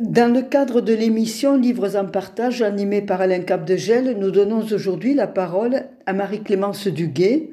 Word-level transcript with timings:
Dans 0.00 0.32
le 0.32 0.40
cadre 0.40 0.80
de 0.80 0.94
l'émission 0.94 1.54
Livres 1.54 1.96
en 1.96 2.06
partage 2.06 2.62
animée 2.62 3.02
par 3.02 3.20
Alain 3.20 3.40
Capdegel, 3.40 4.16
nous 4.18 4.30
donnons 4.30 4.64
aujourd'hui 4.72 5.12
la 5.12 5.26
parole 5.26 5.84
à 6.06 6.14
Marie-Clémence 6.14 6.86
Duguet, 6.86 7.50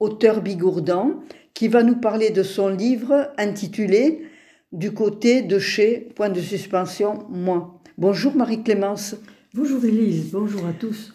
auteur 0.00 0.42
bigourdan, 0.42 1.20
qui 1.54 1.68
va 1.68 1.84
nous 1.84 1.94
parler 1.94 2.30
de 2.30 2.42
son 2.42 2.70
livre 2.70 3.30
intitulé 3.38 4.22
Du 4.72 4.90
côté 4.90 5.42
de 5.42 5.60
chez 5.60 6.08
point 6.16 6.28
de 6.28 6.40
suspension 6.40 7.20
moi. 7.28 7.80
Bonjour 7.98 8.34
Marie-Clémence. 8.34 9.14
Bonjour 9.54 9.84
Élise, 9.84 10.32
bonjour 10.32 10.66
à 10.66 10.72
tous. 10.72 11.14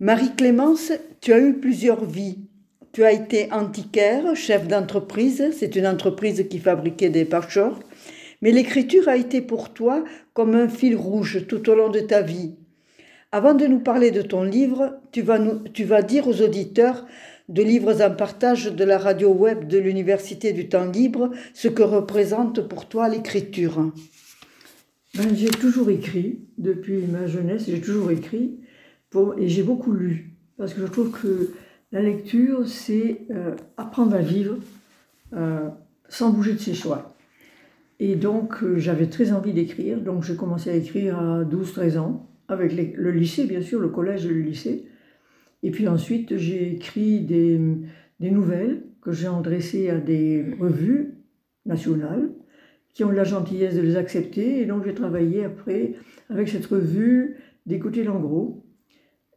Marie-Clémence, 0.00 0.92
tu 1.22 1.32
as 1.32 1.40
eu 1.40 1.54
plusieurs 1.54 2.04
vies. 2.04 2.40
Tu 2.92 3.04
as 3.04 3.12
été 3.12 3.50
antiquaire, 3.52 4.36
chef 4.36 4.68
d'entreprise, 4.68 5.54
c'est 5.58 5.76
une 5.76 5.86
entreprise 5.86 6.46
qui 6.50 6.58
fabriquait 6.58 7.08
des 7.08 7.24
pare 7.24 7.48
mais 8.42 8.52
l'écriture 8.52 9.08
a 9.08 9.16
été 9.16 9.40
pour 9.40 9.72
toi 9.72 10.04
comme 10.32 10.54
un 10.54 10.68
fil 10.68 10.96
rouge 10.96 11.46
tout 11.46 11.68
au 11.68 11.74
long 11.74 11.88
de 11.88 12.00
ta 12.00 12.22
vie. 12.22 12.54
Avant 13.32 13.54
de 13.54 13.66
nous 13.66 13.78
parler 13.78 14.10
de 14.10 14.22
ton 14.22 14.42
livre, 14.42 15.00
tu 15.12 15.22
vas, 15.22 16.02
dire 16.02 16.26
aux 16.26 16.42
auditeurs 16.42 17.06
de 17.48 17.62
livres 17.62 18.02
en 18.02 18.10
partage 18.10 18.74
de 18.74 18.84
la 18.84 18.98
radio 18.98 19.32
web 19.32 19.68
de 19.68 19.78
l'Université 19.78 20.52
du 20.52 20.68
temps 20.68 20.90
libre 20.90 21.30
ce 21.54 21.68
que 21.68 21.82
représente 21.82 22.66
pour 22.66 22.88
toi 22.88 23.08
l'écriture. 23.08 23.92
Ben, 25.16 25.34
j'ai 25.34 25.48
toujours 25.48 25.90
écrit, 25.90 26.40
depuis 26.58 26.98
ma 27.06 27.26
jeunesse, 27.26 27.64
j'ai 27.68 27.80
toujours 27.80 28.10
écrit, 28.10 28.58
et 29.38 29.48
j'ai 29.48 29.62
beaucoup 29.62 29.92
lu, 29.92 30.32
parce 30.56 30.74
que 30.74 30.80
je 30.80 30.86
trouve 30.86 31.10
que 31.10 31.52
la 31.92 32.00
lecture, 32.00 32.68
c'est 32.68 33.22
euh, 33.30 33.56
apprendre 33.76 34.14
à 34.14 34.20
vivre 34.20 34.56
euh, 35.32 35.68
sans 36.08 36.30
bouger 36.30 36.52
de 36.54 36.58
ses 36.58 36.74
choix. 36.74 37.09
Et 38.00 38.16
donc, 38.16 38.62
euh, 38.62 38.78
j'avais 38.78 39.08
très 39.08 39.30
envie 39.30 39.52
d'écrire, 39.52 40.00
donc 40.00 40.24
j'ai 40.24 40.34
commencé 40.34 40.70
à 40.70 40.74
écrire 40.74 41.18
à 41.18 41.44
12-13 41.44 41.98
ans, 41.98 42.30
avec 42.48 42.72
le 42.72 43.10
lycée, 43.12 43.44
bien 43.44 43.60
sûr, 43.60 43.78
le 43.78 43.90
collège 43.90 44.24
et 44.24 44.30
le 44.30 44.40
lycée. 44.40 44.86
Et 45.62 45.70
puis 45.70 45.86
ensuite, 45.86 46.36
j'ai 46.36 46.72
écrit 46.72 47.20
des, 47.20 47.60
des 48.18 48.30
nouvelles 48.30 48.82
que 49.02 49.12
j'ai 49.12 49.26
adressées 49.28 49.90
à 49.90 49.98
des 49.98 50.44
revues 50.58 51.18
nationales 51.66 52.30
qui 52.94 53.04
ont 53.04 53.10
la 53.10 53.22
gentillesse 53.22 53.76
de 53.76 53.82
les 53.82 53.96
accepter. 53.96 54.62
Et 54.62 54.66
donc, 54.66 54.84
j'ai 54.84 54.94
travaillé 54.94 55.44
après 55.44 55.92
avec 56.30 56.48
cette 56.48 56.66
revue 56.66 57.36
d'écouter 57.66 58.02
l'engros 58.02 58.64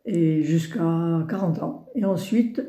et 0.05 0.41
jusqu'à 0.41 1.25
40 1.29 1.61
ans. 1.61 1.89
Et 1.95 2.05
ensuite, 2.05 2.63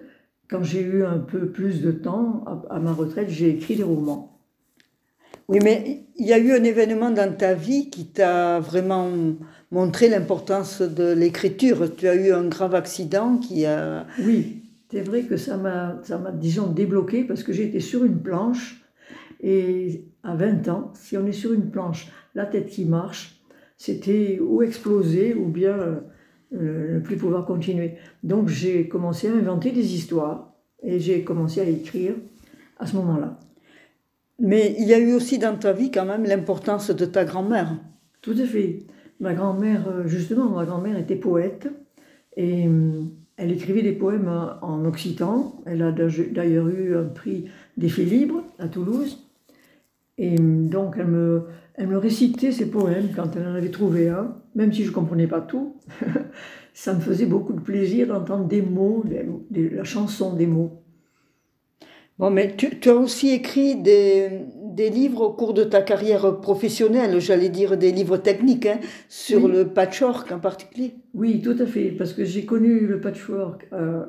quand 0.51 0.65
j'ai 0.65 0.83
eu 0.83 1.05
un 1.05 1.19
peu 1.19 1.51
plus 1.51 1.81
de 1.81 1.93
temps 1.93 2.45
à, 2.69 2.81
ma 2.81 2.93
retraite, 2.93 3.29
j'ai 3.29 3.51
écrit 3.51 3.77
des 3.77 3.83
romans. 3.85 4.34
Oui, 5.49 5.59
mais 5.63 6.05
il 6.17 6.27
y 6.27 6.33
a 6.33 6.39
eu 6.39 6.53
un 6.53 6.65
événement 6.65 7.11
dans 7.11 7.35
ta 7.37 7.55
vie 7.55 7.91
qui 7.91 8.07
t'a 8.07 8.61
vraiment 8.61 9.11
montré 9.71 10.09
l'importance 10.09 10.81
de 10.81 11.13
l'écriture. 11.13 11.95
Tu 11.95 12.09
as 12.09 12.15
eu 12.15 12.33
un 12.33 12.45
grave 12.45 12.75
accident 12.75 13.37
qui 13.39 13.67
a... 13.67 14.07
Oui, 14.25 14.63
c'est 14.91 15.03
vrai 15.03 15.23
que 15.23 15.37
ça 15.37 15.57
m'a, 15.57 16.01
disons, 16.33 16.69
débloqué 16.69 17.25
parce 17.25 17.43
que 17.43 17.53
j'étais 17.53 17.81
sur 17.81 18.05
une 18.05 18.21
planche 18.21 18.83
et 19.41 20.07
à 20.23 20.35
20 20.35 20.69
ans, 20.69 20.93
si 20.95 21.19
on 21.19 21.27
est 21.27 21.33
sur 21.33 21.53
une 21.53 21.71
planche, 21.71 22.11
la 22.35 22.47
tête 22.47 22.69
qui 22.69 22.87
marche, 22.87 23.41
c'était 23.77 24.39
ou 24.41 24.63
exploser 24.63 25.35
ou 25.35 25.49
bien 25.49 25.77
euh, 26.55 26.95
ne 26.95 27.01
plus 27.01 27.17
pouvoir 27.17 27.45
continuer. 27.45 27.97
Donc 28.23 28.49
j'ai 28.49 28.89
commencé 28.89 29.29
à 29.29 29.33
inventer 29.33 29.73
des 29.73 29.95
histoires 29.95 30.55
et 30.83 31.01
j'ai 31.01 31.25
commencé 31.25 31.61
à 31.61 31.65
écrire 31.65 32.15
à 32.79 32.87
ce 32.87 32.97
moment-là. 32.97 33.39
Mais 34.41 34.75
il 34.79 34.87
y 34.87 34.95
a 34.95 34.99
eu 34.99 35.13
aussi 35.13 35.39
dans 35.39 35.57
ta 35.57 35.73
vie 35.73 35.91
quand 35.91 36.05
même 36.05 36.25
l'importance 36.25 36.91
de 36.91 37.05
ta 37.05 37.25
grand-mère. 37.25 37.77
Tout 38.21 38.35
à 38.39 38.47
fait. 38.47 38.81
Ma 39.21 39.35
grand-mère, 39.35 39.89
euh, 39.89 40.07
justement, 40.07 40.49
ma 40.51 40.65
grand-mère 40.65 40.99
était 40.99 41.17
poète 41.17 41.69
et 42.37 42.67
euh, 42.67 43.03
elle 43.37 43.53
écrivait 43.53 43.83
des 43.83 43.93
poèmes 43.93 44.31
en 44.61 44.85
occitan. 44.85 45.63
Elle 45.67 45.83
a 45.83 45.93
d'ailleurs 45.93 46.69
eu 46.69 46.97
un 46.97 47.05
prix 47.05 47.47
d'effet 47.77 48.05
libre 48.05 48.43
à 48.59 48.69
Toulouse. 48.69 49.25
Et 50.19 50.37
donc, 50.37 50.95
elle 50.99 51.09
me, 51.09 51.47
elle 51.75 51.89
me 51.89 51.99
récitait 51.99 52.53
ses 52.53 52.71
poèmes 52.71 53.09
quand 53.15 53.35
elle 53.37 53.47
en 53.47 53.55
avait 53.55 53.71
trouvé 53.71 54.09
un, 54.09 54.37
même 54.55 54.73
si 54.73 54.85
je 54.85 54.91
ne 54.91 54.95
comprenais 54.95 55.27
pas 55.27 55.41
tout. 55.41 55.77
ça 56.75 56.95
me 56.95 57.01
faisait 57.01 57.27
beaucoup 57.27 57.53
de 57.53 57.61
plaisir 57.61 58.07
d'entendre 58.09 58.47
des 58.47 58.63
mots, 58.63 59.05
la 59.51 59.85
chanson 59.85 60.35
des 60.35 60.47
mots. 60.47 60.84
Bon, 62.19 62.31
mais 62.31 62.55
tu, 62.57 62.79
tu 62.79 62.91
as 62.91 62.95
aussi 62.95 63.31
écrit 63.31 63.75
des, 63.75 64.29
des, 64.63 64.89
livres 64.89 65.23
au 65.23 65.33
cours 65.33 65.53
de 65.53 65.65
ta 65.65 65.83
carrière 65.83 66.41
professionnelle, 66.41 67.19
j'allais 67.19 67.49
dire 67.49 67.77
des 67.77 67.91
livres 67.91 68.19
techniques, 68.19 68.67
hein, 68.67 68.79
sur 69.09 69.49
le 69.49 69.67
patchwork 69.67 70.31
en 70.31 70.39
particulier. 70.39 70.95
Oui, 71.13 71.41
tout 71.43 71.57
à 71.59 71.67
fait, 71.67 71.91
parce 71.91 72.13
que 72.13 72.25
j'ai 72.25 72.45
connu 72.45 72.87
le 72.87 73.01
patchwork 73.01 73.67
euh, 73.73 74.05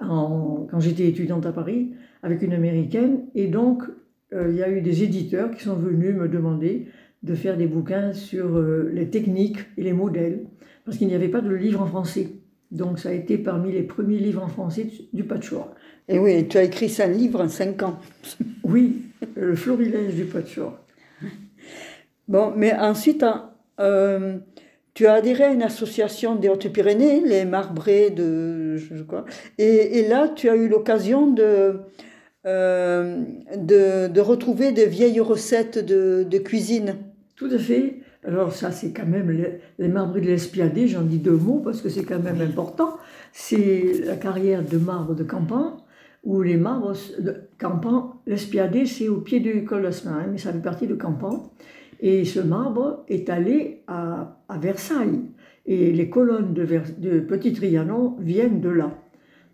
en, 0.00 0.66
quand 0.68 0.80
j'étais 0.80 1.06
étudiante 1.06 1.46
à 1.46 1.52
Paris 1.52 1.92
avec 2.24 2.42
une 2.42 2.52
américaine, 2.52 3.26
et 3.36 3.46
donc 3.46 3.84
euh, 4.32 4.48
il 4.50 4.56
y 4.56 4.62
a 4.64 4.68
eu 4.68 4.80
des 4.80 5.04
éditeurs 5.04 5.52
qui 5.52 5.62
sont 5.62 5.76
venus 5.76 6.16
me 6.16 6.28
demander 6.28 6.88
de 7.22 7.34
faire 7.36 7.56
des 7.56 7.68
bouquins 7.68 8.12
sur 8.14 8.56
euh, 8.56 8.90
les 8.92 9.10
techniques 9.10 9.58
et 9.76 9.84
les 9.84 9.92
modèles, 9.92 10.46
parce 10.84 10.98
qu'il 10.98 11.06
n'y 11.06 11.14
avait 11.14 11.28
pas 11.28 11.40
de 11.40 11.54
livre 11.54 11.82
en 11.82 11.86
français. 11.86 12.30
Donc 12.70 12.98
ça 12.98 13.10
a 13.10 13.12
été 13.12 13.38
parmi 13.38 13.72
les 13.72 13.82
premiers 13.82 14.18
livres 14.18 14.42
en 14.42 14.48
français 14.48 14.88
du 15.12 15.24
patchwork. 15.24 15.70
Et 16.08 16.18
oui, 16.18 16.46
tu 16.48 16.58
as 16.58 16.64
écrit 16.64 16.88
cinq 16.88 17.08
livres 17.08 17.42
en 17.42 17.48
cinq 17.48 17.82
ans. 17.82 17.98
oui, 18.64 19.02
le 19.34 19.54
florilège 19.54 20.14
du 20.14 20.24
patchwork. 20.24 20.76
Bon, 22.28 22.52
mais 22.54 22.74
ensuite, 22.74 23.22
hein, 23.22 23.50
euh, 23.80 24.36
tu 24.92 25.06
as 25.06 25.14
adhéré 25.14 25.44
à 25.44 25.52
une 25.52 25.62
association 25.62 26.34
des 26.34 26.48
Hautes-Pyrénées, 26.48 27.22
les 27.24 27.46
Marbrés 27.46 28.10
de... 28.10 28.76
Je 28.76 29.02
crois, 29.02 29.24
et, 29.56 29.98
et 29.98 30.08
là, 30.08 30.28
tu 30.28 30.50
as 30.50 30.56
eu 30.56 30.68
l'occasion 30.68 31.26
de 31.30 31.80
euh, 32.46 33.24
de, 33.56 34.20
retrouver 34.20 34.72
de 34.72 34.82
vieilles 34.82 35.20
recettes 35.20 35.78
de, 35.78 36.38
cuisine. 36.38 36.96
Tout 37.36 37.50
à 37.52 37.58
fait. 37.58 37.96
Alors 38.28 38.52
ça, 38.52 38.72
c'est 38.72 38.92
quand 38.92 39.06
même 39.06 39.30
les, 39.30 39.58
les 39.78 39.88
de 39.88 40.18
l'Espiadé, 40.20 40.86
j'en 40.86 41.00
dis 41.00 41.16
deux 41.16 41.38
mots 41.38 41.62
parce 41.64 41.80
que 41.80 41.88
c'est 41.88 42.04
quand 42.04 42.22
même 42.22 42.42
important. 42.42 42.98
C'est 43.32 44.02
la 44.04 44.16
carrière 44.16 44.62
de 44.62 44.76
marbre 44.76 45.14
de 45.14 45.24
Campan, 45.24 45.78
où 46.24 46.42
les 46.42 46.58
marbres 46.58 46.92
de 47.18 47.36
Campan, 47.58 48.20
l'Espiadé, 48.26 48.84
c'est 48.84 49.08
au 49.08 49.22
pied 49.22 49.40
du 49.40 49.64
col 49.64 49.82
d'Asmin, 49.82 50.26
mais 50.30 50.36
ça 50.36 50.52
fait 50.52 50.60
partie 50.60 50.86
de 50.86 50.94
Campan. 50.94 51.54
Et 52.00 52.26
ce 52.26 52.40
marbre 52.40 53.02
est 53.08 53.30
allé 53.30 53.82
à, 53.86 54.36
Versailles. 54.60 55.22
Et 55.64 55.90
les 55.90 56.10
colonnes 56.10 56.52
de, 56.52 56.66
de 56.98 57.20
Petit 57.20 57.54
Trianon 57.54 58.16
viennent 58.20 58.60
de 58.60 58.68
là. 58.68 58.90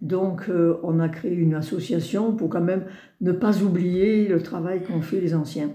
Donc, 0.02 0.48
euh, 0.48 0.80
on 0.82 0.98
a 0.98 1.08
créé 1.08 1.32
une 1.32 1.54
association 1.54 2.34
pour 2.34 2.48
quand 2.48 2.60
même 2.60 2.86
ne 3.20 3.30
pas 3.30 3.62
oublier 3.62 4.26
le 4.26 4.42
travail 4.42 4.82
qu'ont 4.82 5.00
fait 5.00 5.20
les 5.20 5.32
anciens. 5.32 5.70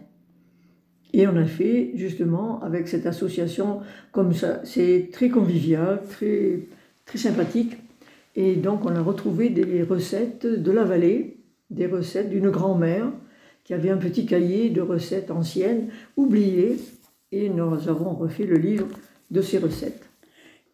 Et 1.14 1.28
on 1.28 1.36
a 1.36 1.46
fait 1.46 1.92
justement 1.96 2.62
avec 2.62 2.88
cette 2.88 3.06
association 3.06 3.81
comme 4.12 4.34
ça, 4.34 4.62
c'est 4.64 5.09
très 5.12 5.30
convivial, 5.30 6.02
très, 6.09 6.59
très 7.06 7.18
sympathique. 7.18 7.78
Et 8.36 8.56
donc, 8.56 8.86
on 8.86 8.96
a 8.96 9.02
retrouvé 9.02 9.50
des 9.50 9.84
recettes 9.84 10.46
de 10.46 10.72
la 10.72 10.84
vallée, 10.84 11.38
des 11.70 11.88
recettes 11.88 12.30
d'une 12.30 12.50
grand-mère 12.50 13.12
qui 13.64 13.74
avait 13.74 13.90
un 13.90 13.97
petit 13.97 14.25
cahier 14.25 14.70
de 14.70 14.81
recettes 14.81 15.31
anciennes 15.31 15.90
oubliées. 16.16 16.78
Et 17.31 17.50
nous 17.50 17.88
avons 17.88 18.14
refait 18.14 18.46
le 18.46 18.58
livre 18.58 18.88
de 19.30 19.41
ces 19.41 19.58
recettes. 19.58 20.09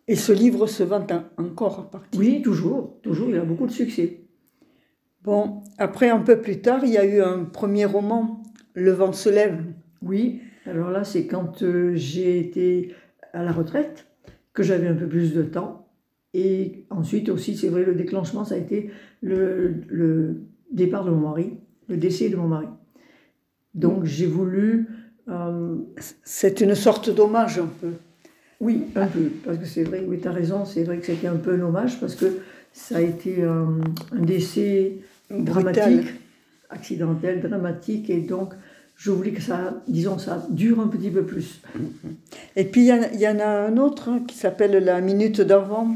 Et 0.07 0.15
ce 0.15 0.31
livre 0.31 0.67
se 0.67 0.83
vend 0.83 1.05
encore 1.37 1.89
partie. 1.89 2.17
Oui, 2.17 2.41
toujours, 2.41 2.97
toujours, 3.01 3.29
il 3.29 3.37
a 3.37 3.43
beaucoup 3.43 3.65
de 3.65 3.71
succès. 3.71 4.21
Bon, 5.23 5.63
après, 5.77 6.09
un 6.09 6.19
peu 6.19 6.39
plus 6.39 6.61
tard, 6.61 6.81
il 6.83 6.91
y 6.91 6.97
a 6.97 7.05
eu 7.05 7.21
un 7.21 7.45
premier 7.45 7.85
roman, 7.85 8.43
Le 8.73 8.91
vent 8.91 9.13
se 9.13 9.29
lève. 9.29 9.63
Oui, 10.01 10.41
alors 10.65 10.91
là, 10.91 11.03
c'est 11.03 11.27
quand 11.27 11.63
euh, 11.63 11.93
j'ai 11.95 12.39
été 12.39 12.93
à 13.33 13.43
la 13.43 13.51
retraite, 13.51 14.07
que 14.53 14.63
j'avais 14.63 14.87
un 14.87 14.95
peu 14.95 15.07
plus 15.07 15.33
de 15.33 15.43
temps. 15.43 15.87
Et 16.33 16.85
ensuite 16.89 17.29
aussi, 17.29 17.55
c'est 17.55 17.69
vrai, 17.69 17.83
le 17.83 17.93
déclenchement, 17.95 18.45
ça 18.45 18.55
a 18.55 18.57
été 18.57 18.89
le, 19.21 20.41
départ 20.71 21.05
de 21.05 21.11
mon 21.11 21.29
mari, 21.29 21.57
le 21.87 21.97
décès 21.97 22.29
de 22.29 22.35
mon 22.35 22.47
mari. 22.47 22.67
Donc 23.73 24.05
j'ai 24.05 24.25
voulu... 24.25 24.87
Euh, 25.27 25.75
c'est 26.23 26.61
une 26.61 26.75
sorte 26.75 27.09
d'hommage 27.13 27.59
un 27.59 27.69
peu. 27.81 27.91
Oui, 28.61 28.85
un 28.95 29.07
peu, 29.07 29.31
parce 29.43 29.57
que 29.57 29.65
c'est 29.65 29.83
vrai, 29.83 30.03
oui, 30.07 30.19
tu 30.21 30.27
as 30.27 30.31
raison, 30.31 30.65
c'est 30.65 30.83
vrai 30.83 30.99
que 30.99 31.05
c'était 31.05 31.27
un 31.27 31.35
peu 31.35 31.53
un 31.53 31.61
hommage, 31.61 31.99
parce 31.99 32.15
que 32.15 32.37
ça 32.71 32.97
a 32.97 33.01
été 33.01 33.43
un, 33.43 33.79
décès 34.13 34.99
dramatique, 35.29 36.07
accidentel, 36.69 37.41
dramatique, 37.41 38.09
et 38.09 38.21
donc 38.21 38.53
je 38.95 39.11
voulais 39.11 39.31
que 39.31 39.41
ça, 39.41 39.81
disons, 39.87 40.17
ça 40.17 40.45
dure 40.49 40.79
un 40.79 40.87
petit 40.87 41.09
peu 41.09 41.23
plus. 41.23 41.61
Et 42.55 42.63
puis 42.63 42.87
il 42.87 43.19
y, 43.19 43.27
en 43.27 43.39
a 43.39 43.47
un 43.47 43.77
autre 43.77 44.09
hein, 44.09 44.21
qui 44.25 44.35
s'appelle 44.35 44.83
La 44.83 45.01
Minute 45.01 45.41
d'avant. 45.41 45.95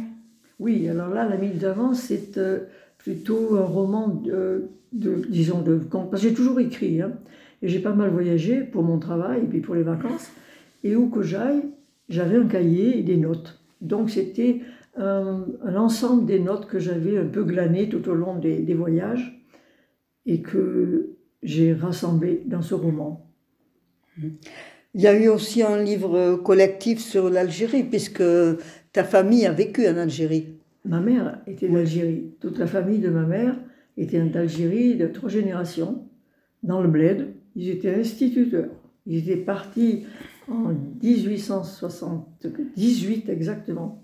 Oui, 0.59 0.87
alors 0.89 1.09
là, 1.09 1.27
La 1.27 1.37
Minute 1.37 1.59
d'avant, 1.59 1.93
c'est 1.93 2.37
euh, 2.37 2.59
plutôt 2.97 3.55
un 3.55 3.63
roman 3.63 4.07
de, 4.09 4.69
disons, 4.91 5.61
de... 5.61 5.77
Parce 5.77 6.21
que 6.21 6.29
j'ai 6.29 6.33
toujours 6.33 6.59
écrit, 6.59 7.01
hein, 7.01 7.13
et 7.61 7.69
j'ai 7.69 7.79
pas 7.79 7.93
mal 7.93 8.09
voyagé 8.09 8.61
pour 8.61 8.83
mon 8.83 8.99
travail 8.99 9.43
et 9.43 9.47
puis 9.47 9.61
pour 9.61 9.75
les 9.75 9.83
vacances. 9.83 10.29
Et 10.83 10.95
où 10.95 11.09
que 11.09 11.21
j'aille, 11.21 11.63
j'avais 12.09 12.37
un 12.37 12.47
cahier 12.47 12.99
et 12.99 13.01
des 13.01 13.17
notes. 13.17 13.61
Donc 13.81 14.09
c'était 14.09 14.61
un, 14.97 15.45
un 15.63 15.75
ensemble 15.75 16.25
des 16.25 16.39
notes 16.39 16.67
que 16.67 16.79
j'avais 16.79 17.17
un 17.17 17.25
peu 17.25 17.43
glanées 17.43 17.87
tout 17.87 18.07
au 18.09 18.13
long 18.13 18.35
des, 18.35 18.59
des 18.59 18.73
voyages 18.73 19.41
et 20.25 20.41
que 20.41 21.15
j'ai 21.43 21.73
rassemblées 21.73 22.41
dans 22.45 22.61
ce 22.61 22.73
roman. 22.73 23.25
Il 24.17 25.01
y 25.01 25.07
a 25.07 25.17
eu 25.17 25.29
aussi 25.29 25.63
un 25.63 25.81
livre 25.81 26.35
collectif 26.37 26.99
sur 26.99 27.29
l'Algérie, 27.29 27.83
puisque 27.83 28.23
ta 28.91 29.03
famille 29.03 29.45
a 29.45 29.51
vécu 29.51 29.87
en 29.87 29.97
Algérie. 29.97 30.55
Ma 30.85 30.99
mère 30.99 31.41
était 31.45 31.69
d'Algérie. 31.69 32.31
Toute 32.39 32.57
la 32.57 32.65
famille 32.67 32.99
de 32.99 33.09
ma 33.09 33.25
mère 33.25 33.55
était 33.97 34.21
d'Algérie 34.21 34.95
de 34.95 35.07
trois 35.07 35.29
générations, 35.29 36.07
dans 36.63 36.81
le 36.81 36.89
bled. 36.89 37.33
Ils 37.55 37.69
étaient 37.69 37.95
instituteurs. 37.95 38.69
Ils 39.05 39.19
étaient 39.19 39.37
partis 39.37 40.05
en 40.49 40.73
1878 41.01 43.29
exactement, 43.29 44.03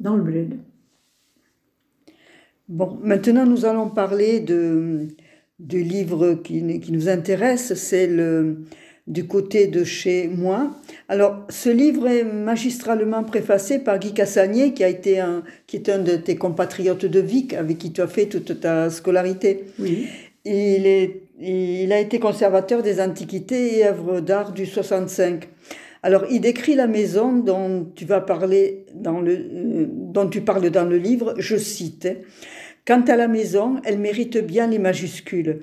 dans 0.00 0.16
le 0.16 0.22
bled. 0.22 0.58
Bon, 2.68 2.98
maintenant 3.02 3.44
nous 3.44 3.66
allons 3.66 3.90
parler 3.90 4.40
de, 4.40 5.08
du 5.58 5.82
livre 5.82 6.34
qui, 6.34 6.80
qui 6.80 6.92
nous 6.92 7.08
intéresse, 7.08 7.74
c'est 7.74 8.06
le 8.06 8.64
du 9.06 9.26
côté 9.26 9.66
de 9.66 9.84
chez 9.84 10.28
moi. 10.28 10.70
Alors, 11.08 11.44
ce 11.50 11.68
livre 11.68 12.08
est 12.08 12.24
magistralement 12.24 13.22
préfacé 13.22 13.78
par 13.78 13.98
Guy 13.98 14.14
Cassagnier, 14.14 14.72
qui, 14.72 14.82
a 14.82 14.88
été 14.88 15.20
un, 15.20 15.42
qui 15.66 15.76
est 15.76 15.90
un 15.90 15.98
de 15.98 16.16
tes 16.16 16.36
compatriotes 16.36 17.04
de 17.04 17.20
Vic, 17.20 17.52
avec 17.52 17.78
qui 17.78 17.92
tu 17.92 18.00
as 18.00 18.06
fait 18.06 18.26
toute 18.26 18.60
ta 18.60 18.88
scolarité. 18.88 19.64
Oui. 19.78 20.06
Il, 20.46 20.86
est, 20.86 21.22
il 21.38 21.92
a 21.92 22.00
été 22.00 22.18
conservateur 22.18 22.82
des 22.82 23.00
antiquités 23.00 23.78
et 23.78 23.86
œuvres 23.86 24.20
d'art 24.20 24.52
du 24.52 24.64
65. 24.64 25.48
Alors, 26.02 26.24
il 26.30 26.40
décrit 26.40 26.74
la 26.74 26.86
maison 26.86 27.32
dont 27.32 27.86
tu 27.94 28.04
vas 28.04 28.20
parler 28.20 28.84
dans 28.94 29.20
le, 29.20 29.32
euh, 29.32 29.86
dont 29.88 30.28
tu 30.28 30.42
parles 30.42 30.68
dans 30.70 30.84
le 30.84 30.98
livre. 30.98 31.34
Je 31.38 31.56
cite. 31.56 32.08
Quant 32.86 33.00
à 33.08 33.16
la 33.16 33.28
maison, 33.28 33.80
elle 33.84 33.98
mérite 33.98 34.36
bien 34.36 34.66
les 34.66 34.78
majuscules. 34.78 35.60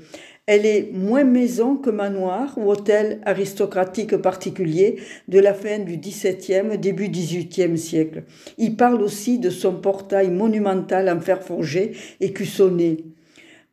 Elle 0.47 0.65
est 0.65 0.89
moins 0.91 1.23
maison 1.23 1.75
que 1.75 1.91
manoir 1.91 2.57
ou 2.57 2.71
hôtel 2.71 3.21
aristocratique 3.25 4.18
particulier 4.18 4.95
de 5.27 5.38
la 5.38 5.53
fin 5.53 5.77
du 5.77 5.97
XVIIe, 5.97 6.79
début 6.79 7.09
XVIIIe 7.09 7.77
siècle. 7.77 8.23
Il 8.57 8.75
parle 8.75 9.03
aussi 9.03 9.38
de 9.38 9.51
son 9.51 9.75
portail 9.75 10.31
monumental 10.31 11.09
en 11.09 11.19
fer 11.19 11.44
forgé 11.44 11.91
et 12.21 12.33
cuissonné. 12.33 13.06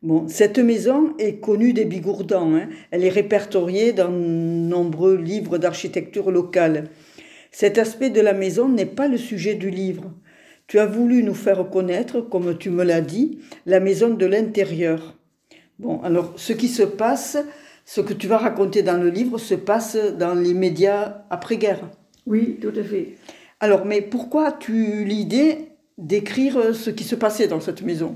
Bon, 0.03 0.27
cette 0.27 0.59
maison 0.59 1.15
est 1.17 1.41
connue 1.41 1.73
des 1.73 1.85
Bigourdans. 1.85 2.53
Hein. 2.53 2.69
Elle 2.91 3.03
est 3.03 3.09
répertoriée 3.09 3.93
dans 3.93 4.11
nombreux 4.11 5.17
livres 5.17 5.57
d'architecture 5.57 6.29
locale. 6.29 6.83
Cet 7.51 7.79
aspect 7.79 8.11
de 8.11 8.21
la 8.21 8.33
maison 8.33 8.69
n'est 8.69 8.85
pas 8.85 9.07
le 9.07 9.17
sujet 9.17 9.55
du 9.55 9.71
livre. 9.71 10.13
Tu 10.69 10.77
as 10.77 10.85
voulu 10.85 11.23
nous 11.23 11.33
faire 11.33 11.67
connaître, 11.71 12.21
comme 12.21 12.55
tu 12.55 12.69
me 12.69 12.83
l'as 12.83 13.01
dit, 13.01 13.39
la 13.65 13.79
maison 13.79 14.13
de 14.13 14.25
l'intérieur. 14.27 15.17
Bon, 15.79 15.99
alors 16.03 16.33
ce 16.35 16.53
qui 16.53 16.67
se 16.67 16.83
passe, 16.83 17.39
ce 17.85 18.01
que 18.01 18.13
tu 18.13 18.27
vas 18.27 18.37
raconter 18.37 18.83
dans 18.83 19.01
le 19.01 19.09
livre 19.09 19.39
se 19.39 19.55
passe 19.55 19.97
dans 20.19 20.35
les 20.35 20.53
médias 20.53 21.23
après-guerre. 21.31 21.89
Oui, 22.27 22.59
tout 22.61 22.71
à 22.79 22.83
fait. 22.83 23.15
Alors, 23.59 23.87
mais 23.87 24.03
pourquoi 24.03 24.49
as-tu 24.49 24.73
eu 24.73 25.05
l'idée 25.05 25.69
d'écrire 25.97 26.75
ce 26.75 26.91
qui 26.91 27.03
se 27.03 27.15
passait 27.15 27.47
dans 27.47 27.59
cette 27.59 27.81
maison? 27.81 28.15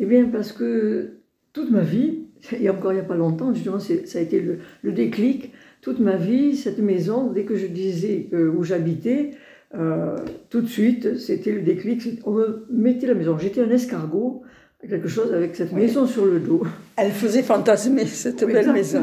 Eh 0.00 0.04
bien, 0.04 0.26
parce 0.26 0.52
que 0.52 1.20
toute 1.54 1.70
ma 1.70 1.80
vie, 1.80 2.24
et 2.60 2.68
encore 2.68 2.92
il 2.92 2.96
n'y 2.96 3.00
a 3.00 3.04
pas 3.04 3.16
longtemps, 3.16 3.54
justement, 3.54 3.78
ça 3.78 4.18
a 4.18 4.20
été 4.20 4.40
le, 4.42 4.58
le, 4.82 4.92
déclic, 4.92 5.52
toute 5.80 5.98
ma 5.98 6.16
vie, 6.16 6.56
cette 6.56 6.78
maison, 6.78 7.32
dès 7.32 7.44
que 7.44 7.56
je 7.56 7.66
disais 7.66 8.28
euh, 8.34 8.50
où 8.50 8.64
j'habitais, 8.64 9.30
euh, 9.74 10.16
tout 10.48 10.62
de 10.62 10.66
suite, 10.66 11.18
c'était 11.18 11.52
le 11.52 11.62
déclic, 11.62 12.20
on 12.24 12.32
me 12.32 12.66
mettait 12.70 13.06
la 13.06 13.14
maison. 13.14 13.38
J'étais 13.38 13.62
un 13.62 13.70
escargot, 13.70 14.42
quelque 14.88 15.08
chose 15.08 15.32
avec 15.32 15.54
cette 15.54 15.72
maison 15.72 16.06
sur 16.06 16.26
le 16.26 16.40
dos. 16.40 16.62
Elle 16.96 17.12
faisait 17.12 17.42
fantasmer 17.42 18.04
cette 18.06 18.44
belle 18.44 18.72
maison. 18.72 19.02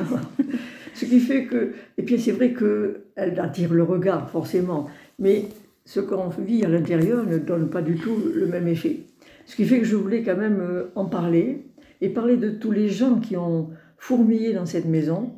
ce 0.94 1.06
qui 1.06 1.19
fait 1.19 1.46
que, 1.46 1.74
et 1.98 2.04
puis 2.04 2.19
c'est 2.19 2.31
vrai 2.31 2.54
qu'elle 2.54 3.40
attire 3.40 3.74
le 3.74 3.84
regard 3.84 4.30
forcément, 4.30 4.88
mais 5.19 5.46
ce 5.86 6.02
qu'on 6.02 6.28
vit 6.28 6.66
à 6.66 6.68
l'intérieur 6.68 7.25
ne 7.25 7.38
donne 7.38 7.69
pas 7.69 7.81
du 7.81 7.96
tout 7.96 8.18
le 8.34 8.46
même 8.48 8.68
effet. 8.68 9.00
Ce 9.46 9.56
qui 9.56 9.64
fait 9.64 9.80
que 9.80 9.86
je 9.86 9.96
voulais 9.96 10.24
quand 10.24 10.36
même 10.36 10.60
euh, 10.60 10.92
en 10.96 11.06
parler 11.06 11.64
et 12.02 12.10
parler 12.10 12.36
de 12.36 12.50
tous 12.50 12.72
les 12.72 12.90
gens 12.90 13.19
qui 13.19 13.38
ont 13.38 13.69
fourmillé 13.98 14.54
dans 14.54 14.66
cette 14.66 14.86
maison 14.86 15.31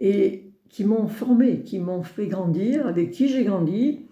et 0.00 0.50
qui 0.68 0.84
m'ont 0.84 1.06
formé, 1.06 1.60
qui 1.60 1.78
m'ont 1.78 2.02
fait 2.02 2.26
grandir, 2.26 2.86
avec 2.88 3.12
qui 3.12 3.28
j'ai 3.28 3.44
grandi, 3.44 4.05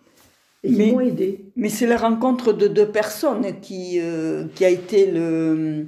et 0.65 0.73
qui 0.73 0.93
m'ont 0.93 1.01
aidé. 1.01 1.45
Mais 1.57 1.69
c'est 1.69 1.87
la 1.87 1.97
rencontre 1.97 2.53
de 2.53 2.67
deux 2.67 2.89
personnes 2.89 3.47
qui, 3.61 3.99
euh, 4.01 4.45
qui 4.55 4.65
a 4.65 4.71
été 4.71 5.11
le, 5.11 5.87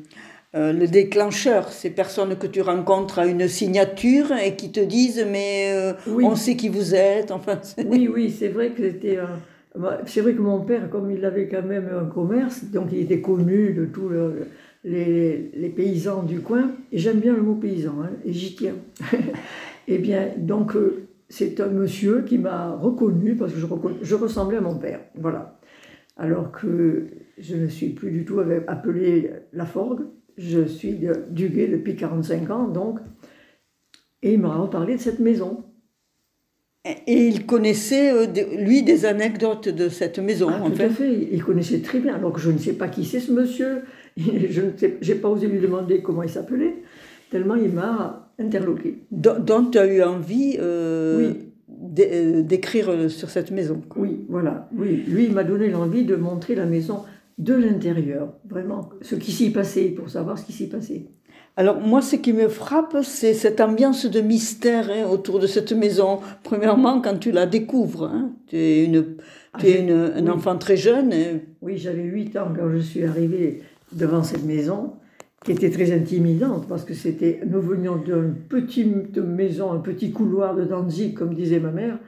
euh, 0.54 0.72
le 0.72 0.86
déclencheur. 0.86 1.70
Ces 1.70 1.90
personnes 1.90 2.36
que 2.36 2.46
tu 2.46 2.60
rencontres 2.60 3.18
à 3.18 3.26
une 3.26 3.48
signature 3.48 4.32
et 4.32 4.54
qui 4.54 4.70
te 4.70 4.80
disent 4.80 5.26
mais 5.30 5.72
euh, 5.72 5.92
on 6.06 6.36
sait 6.36 6.56
qui 6.56 6.68
vous 6.68 6.94
êtes. 6.94 7.30
Enfin, 7.30 7.58
oui, 7.86 8.08
oui, 8.12 8.30
c'est 8.30 8.48
vrai 8.48 8.70
que 8.70 8.82
c'était. 8.82 9.18
c'est 10.06 10.20
vrai 10.20 10.34
que 10.34 10.42
mon 10.42 10.60
père, 10.60 10.90
comme 10.90 11.10
il 11.10 11.24
avait 11.24 11.48
quand 11.48 11.64
même 11.64 11.88
un 11.98 12.04
commerce, 12.04 12.64
donc 12.64 12.88
il 12.92 13.00
était 13.00 13.20
connu 13.20 13.72
de 13.72 13.86
tous 13.86 14.10
les, 14.84 15.50
les, 15.54 15.68
paysans 15.70 16.22
du 16.22 16.40
coin, 16.40 16.70
et 16.92 16.98
j'aime 16.98 17.18
bien 17.18 17.34
le 17.34 17.42
mot 17.42 17.54
paysan, 17.54 17.94
hein, 18.04 18.10
et 18.24 18.32
j'y 18.32 18.54
tiens. 18.54 18.76
eh 19.88 19.98
bien, 19.98 20.28
donc 20.36 20.74
c'est 21.28 21.60
un 21.60 21.68
monsieur 21.68 22.22
qui 22.22 22.38
m'a 22.38 22.76
reconnu 22.76 23.36
parce 23.36 23.52
que 23.52 23.58
je, 23.58 23.66
je, 24.02 24.14
ressemblais 24.14 24.58
à 24.58 24.60
mon 24.60 24.78
père. 24.78 25.00
Voilà. 25.16 25.58
Alors 26.16 26.52
que 26.52 27.08
je 27.38 27.56
ne 27.56 27.66
suis 27.66 27.90
plus 27.90 28.10
du 28.10 28.24
tout 28.24 28.40
appelé 28.66 29.30
la 29.52 29.66
Forgue, 29.66 30.06
je 30.38 30.64
suis 30.64 30.98
du 31.30 31.48
Guet 31.48 31.68
depuis 31.68 31.96
45 31.96 32.50
ans, 32.50 32.68
donc. 32.68 33.00
Et 34.22 34.34
il 34.34 34.40
m'a 34.40 34.54
reparlé 34.56 34.96
de 34.96 35.00
cette 35.00 35.20
maison. 35.20 35.64
Et 37.06 37.26
il 37.26 37.46
connaissait, 37.46 38.12
euh, 38.12 38.26
lui, 38.56 38.82
des 38.84 39.06
anecdotes 39.06 39.68
de 39.68 39.88
cette 39.88 40.20
maison, 40.20 40.48
ah, 40.50 40.70
tout 40.70 40.80
à 40.80 40.88
fait, 40.88 41.28
il 41.32 41.42
connaissait 41.42 41.80
très 41.80 41.98
bien. 41.98 42.14
Alors 42.14 42.32
que 42.32 42.40
je 42.40 42.50
ne 42.50 42.58
sais 42.58 42.74
pas 42.74 42.88
qui 42.88 43.04
c'est 43.04 43.18
ce 43.18 43.32
monsieur, 43.32 43.82
je 44.16 44.60
n'ai 44.62 45.14
pas 45.16 45.28
osé 45.28 45.48
lui 45.48 45.58
demander 45.58 46.00
comment 46.00 46.22
il 46.22 46.28
s'appelait, 46.28 46.76
tellement 47.30 47.56
il 47.56 47.72
m'a 47.72 48.25
interloqué. 48.38 49.02
Donc 49.10 49.72
tu 49.72 49.78
as 49.78 49.86
eu 49.86 50.02
envie 50.02 50.56
euh, 50.60 51.32
euh, 51.98 52.42
d'écrire 52.42 53.10
sur 53.10 53.30
cette 53.30 53.50
maison. 53.50 53.80
Oui, 53.96 54.26
voilà. 54.28 54.68
Oui. 54.76 55.04
Lui, 55.06 55.24
il 55.24 55.32
m'a 55.32 55.44
donné 55.44 55.68
l'envie 55.68 56.04
de 56.04 56.16
montrer 56.16 56.54
la 56.54 56.66
maison 56.66 57.02
de 57.38 57.54
l'intérieur, 57.54 58.32
vraiment, 58.48 58.88
ce 59.02 59.14
qui 59.14 59.30
s'y 59.30 59.50
passait, 59.50 59.88
pour 59.88 60.08
savoir 60.08 60.38
ce 60.38 60.46
qui 60.46 60.52
s'y 60.52 60.68
passait. 60.68 61.06
Alors 61.58 61.80
moi, 61.80 62.02
ce 62.02 62.16
qui 62.16 62.32
me 62.32 62.48
frappe, 62.48 62.98
c'est 63.02 63.32
cette 63.32 63.60
ambiance 63.60 64.04
de 64.04 64.20
mystère 64.20 64.90
hein, 64.90 65.08
autour 65.10 65.38
de 65.38 65.46
cette 65.46 65.72
maison. 65.72 66.20
Premièrement, 66.42 67.00
quand 67.00 67.18
tu 67.18 67.32
la 67.32 67.46
découvres, 67.46 68.04
hein, 68.04 68.32
tu 68.46 68.56
es, 68.56 68.84
une, 68.84 69.16
ah, 69.54 69.58
tu 69.58 69.66
es 69.68 69.80
une, 69.80 69.92
un 69.92 70.28
enfant 70.28 70.56
très 70.58 70.76
jeune. 70.76 71.12
Hein. 71.14 71.40
Oui, 71.62 71.78
j'avais 71.78 72.02
8 72.02 72.36
ans 72.36 72.48
quand 72.54 72.70
je 72.70 72.78
suis 72.78 73.04
arrivée 73.04 73.62
devant 73.92 74.22
cette 74.22 74.44
maison 74.44 74.92
qui 75.46 75.52
était 75.52 75.70
très 75.70 75.92
intimidante 75.92 76.66
parce 76.68 76.84
que 76.84 76.92
c'était, 76.92 77.40
nous 77.46 77.60
venions 77.60 77.96
d'une 77.96 78.34
petite 78.34 79.16
maison, 79.16 79.70
un 79.70 79.78
petit 79.78 80.10
couloir 80.10 80.56
de 80.56 80.64
Danzig, 80.64 81.14
comme 81.14 81.34
disait 81.34 81.60
ma 81.60 81.70
mère, 81.70 82.00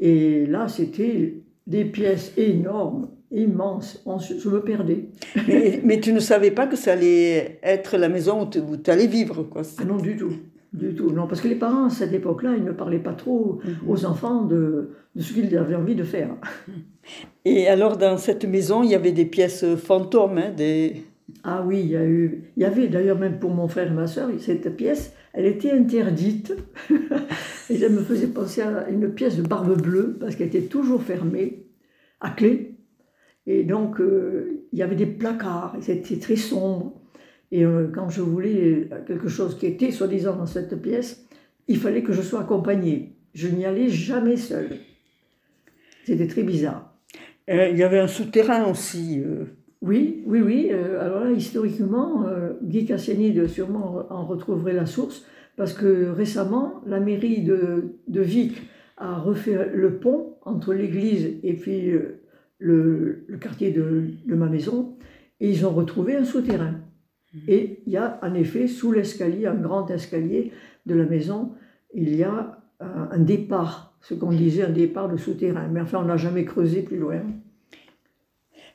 et 0.00 0.46
là 0.46 0.66
c'était 0.66 1.34
des 1.66 1.84
pièces 1.84 2.32
énormes, 2.38 3.08
immenses, 3.30 4.02
On, 4.06 4.18
je 4.18 4.48
me 4.48 4.62
perdais. 4.62 5.08
Mais, 5.46 5.80
mais, 5.84 6.00
tu 6.00 6.12
ne 6.12 6.20
savais 6.20 6.52
pas 6.52 6.66
que 6.66 6.76
ça 6.76 6.92
allait 6.92 7.58
être 7.62 7.98
la 7.98 8.08
maison 8.08 8.48
où 8.48 8.76
tu 8.76 8.90
allais 8.90 9.08
vivre, 9.08 9.42
quoi. 9.42 9.62
Ah 9.78 9.84
non, 9.84 9.96
du 9.96 10.16
tout. 10.16 10.32
Du 10.72 10.94
tout, 10.94 11.10
non, 11.10 11.26
parce 11.26 11.40
que 11.40 11.48
les 11.48 11.56
parents, 11.56 11.86
à 11.86 11.90
cette 11.90 12.12
époque-là, 12.12 12.54
ils 12.56 12.64
ne 12.64 12.72
parlaient 12.72 12.98
pas 12.98 13.14
trop 13.14 13.60
mhm. 13.64 13.88
aux 13.88 14.04
enfants 14.04 14.42
de, 14.44 14.90
de 15.14 15.22
ce 15.22 15.32
qu'ils 15.32 15.56
avaient 15.56 15.74
envie 15.74 15.96
de 15.96 16.04
faire. 16.04 16.30
Et 17.44 17.66
alors, 17.66 17.96
dans 17.96 18.16
cette 18.16 18.44
maison, 18.44 18.82
il 18.82 18.90
y 18.90 18.94
avait 18.94 19.12
des 19.12 19.26
pièces 19.26 19.64
fantômes, 19.76 20.38
hein, 20.38 20.52
des... 20.56 21.02
Ah 21.42 21.64
oui, 21.66 21.80
il 21.80 21.88
y, 21.88 21.96
a 21.96 22.04
eu, 22.04 22.44
il 22.56 22.62
y 22.62 22.66
avait 22.66 22.88
d'ailleurs 22.88 23.18
même 23.18 23.38
pour 23.38 23.50
mon 23.50 23.66
frère 23.66 23.90
et 23.90 23.94
ma 23.94 24.06
soeur, 24.06 24.30
cette 24.38 24.76
pièce, 24.76 25.12
elle 25.32 25.46
était 25.46 25.72
interdite. 25.72 26.54
et 27.70 27.78
ça 27.78 27.88
me 27.88 28.00
faisait 28.00 28.28
penser 28.28 28.62
à 28.62 28.88
une 28.88 29.12
pièce 29.12 29.36
de 29.36 29.42
barbe 29.42 29.80
bleue, 29.80 30.16
parce 30.20 30.36
qu'elle 30.36 30.46
était 30.48 30.62
toujours 30.62 31.02
fermée, 31.02 31.66
à 32.20 32.30
clé. 32.30 32.76
Et 33.46 33.64
donc, 33.64 34.00
euh, 34.00 34.66
il 34.72 34.78
y 34.78 34.82
avait 34.82 34.96
des 34.96 35.06
placards, 35.06 35.76
c'était 35.80 36.18
très 36.18 36.36
sombre. 36.36 37.00
Et 37.50 37.64
euh, 37.64 37.88
quand 37.92 38.08
je 38.08 38.22
voulais 38.22 38.88
quelque 39.06 39.28
chose 39.28 39.58
qui 39.58 39.66
était 39.66 39.90
soi-disant 39.90 40.36
dans 40.36 40.46
cette 40.46 40.80
pièce, 40.80 41.26
il 41.68 41.78
fallait 41.78 42.02
que 42.02 42.12
je 42.12 42.22
sois 42.22 42.40
accompagnée. 42.40 43.16
Je 43.34 43.48
n'y 43.48 43.64
allais 43.64 43.88
jamais 43.88 44.36
seule. 44.36 44.78
C'était 46.04 46.26
très 46.28 46.44
bizarre. 46.44 46.92
Euh, 47.50 47.68
il 47.68 47.76
y 47.76 47.82
avait 47.82 47.98
un 47.98 48.08
souterrain 48.08 48.64
aussi. 48.64 49.22
Oui, 49.82 50.22
oui, 50.26 50.40
oui. 50.40 50.68
Euh, 50.72 51.00
alors 51.00 51.24
là, 51.24 51.30
historiquement, 51.30 52.26
euh, 52.26 52.54
Guy 52.62 52.86
Cassiani 52.86 53.32
de 53.32 53.46
sûrement 53.46 54.06
en 54.10 54.24
retrouverait 54.24 54.72
la 54.72 54.86
source, 54.86 55.26
parce 55.56 55.72
que 55.72 56.10
récemment, 56.10 56.82
la 56.86 57.00
mairie 57.00 57.42
de, 57.42 57.96
de 58.08 58.20
Vic 58.20 58.62
a 58.96 59.18
refait 59.18 59.70
le 59.74 59.98
pont 59.98 60.36
entre 60.42 60.72
l'église 60.72 61.38
et 61.42 61.54
puis 61.54 61.90
euh, 61.90 62.22
le, 62.58 63.24
le 63.28 63.36
quartier 63.38 63.70
de, 63.70 64.10
de 64.26 64.34
ma 64.34 64.46
maison, 64.46 64.96
et 65.40 65.50
ils 65.50 65.66
ont 65.66 65.70
retrouvé 65.70 66.16
un 66.16 66.24
souterrain. 66.24 66.74
Et 67.48 67.80
il 67.86 67.92
y 67.92 67.98
a 67.98 68.18
en 68.22 68.32
effet 68.32 68.66
sous 68.66 68.92
l'escalier, 68.92 69.46
un 69.46 69.54
grand 69.56 69.90
escalier 69.90 70.52
de 70.86 70.94
la 70.94 71.04
maison, 71.04 71.52
il 71.92 72.16
y 72.16 72.22
a 72.22 72.62
un, 72.80 73.08
un 73.10 73.18
départ, 73.18 73.94
ce 74.00 74.14
qu'on 74.14 74.32
disait 74.32 74.64
un 74.64 74.70
départ 74.70 75.10
de 75.10 75.18
souterrain. 75.18 75.68
Mais 75.70 75.82
enfin, 75.82 75.98
on 76.02 76.06
n'a 76.06 76.16
jamais 76.16 76.46
creusé 76.46 76.80
plus 76.80 76.96
loin. 76.96 77.20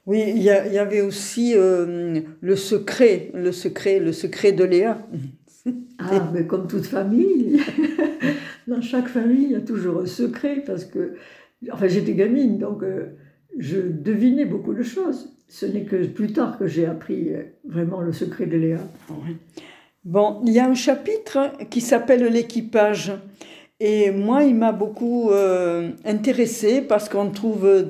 Oui, 0.08 0.24
il 0.28 0.42
y, 0.42 0.50
avait 0.50 1.02
aussi 1.02 1.54
euh, 1.56 2.22
le 2.42 2.56
secret, 2.56 3.32
le 3.36 3.52
secret, 3.52 4.00
le 4.00 4.12
secret 4.12 4.52
de 4.52 4.64
Léa. 4.64 4.98
Ah, 6.00 6.32
mais 6.34 6.48
comme 6.48 6.68
toute 6.68 6.88
famille, 6.88 7.60
dans 8.68 8.82
chaque 8.82 9.08
famille, 9.08 9.44
il 9.44 9.52
y 9.52 9.56
a 9.56 9.62
toujours 9.62 10.02
un 10.02 10.08
secret 10.08 10.64
parce 10.66 10.86
que, 10.86 11.14
enfin, 11.72 11.88
j'étais 11.88 12.14
gamine, 12.14 12.58
donc 12.58 12.82
euh, 12.82 13.16
je 13.58 13.80
devinais 13.80 14.46
beaucoup 14.46 14.74
de 14.74 14.84
choses. 14.84 15.34
Ce 15.48 15.66
n'est 15.66 15.84
que 15.84 16.08
plus 16.08 16.34
tard 16.34 16.58
que 16.58 16.66
j'ai 16.66 16.86
appris 16.86 17.34
euh, 17.34 17.44
vraiment 17.66 18.02
le 18.02 18.14
secret 18.14 18.48
de 18.48 18.58
Léa. 18.58 18.80
Bon, 20.04 20.42
il 20.46 20.54
y 20.54 20.60
a 20.60 20.68
un 20.68 20.74
chapitre 20.74 21.52
qui 21.70 21.82
s'appelle 21.82 22.24
l'équipage. 22.24 23.12
Et 23.80 24.12
moi, 24.12 24.44
il 24.44 24.56
m'a 24.56 24.72
beaucoup 24.72 25.32
euh, 25.32 25.92
intéressé 26.06 26.82
parce 26.82 27.10
qu'on 27.10 27.30
trouve 27.30 27.86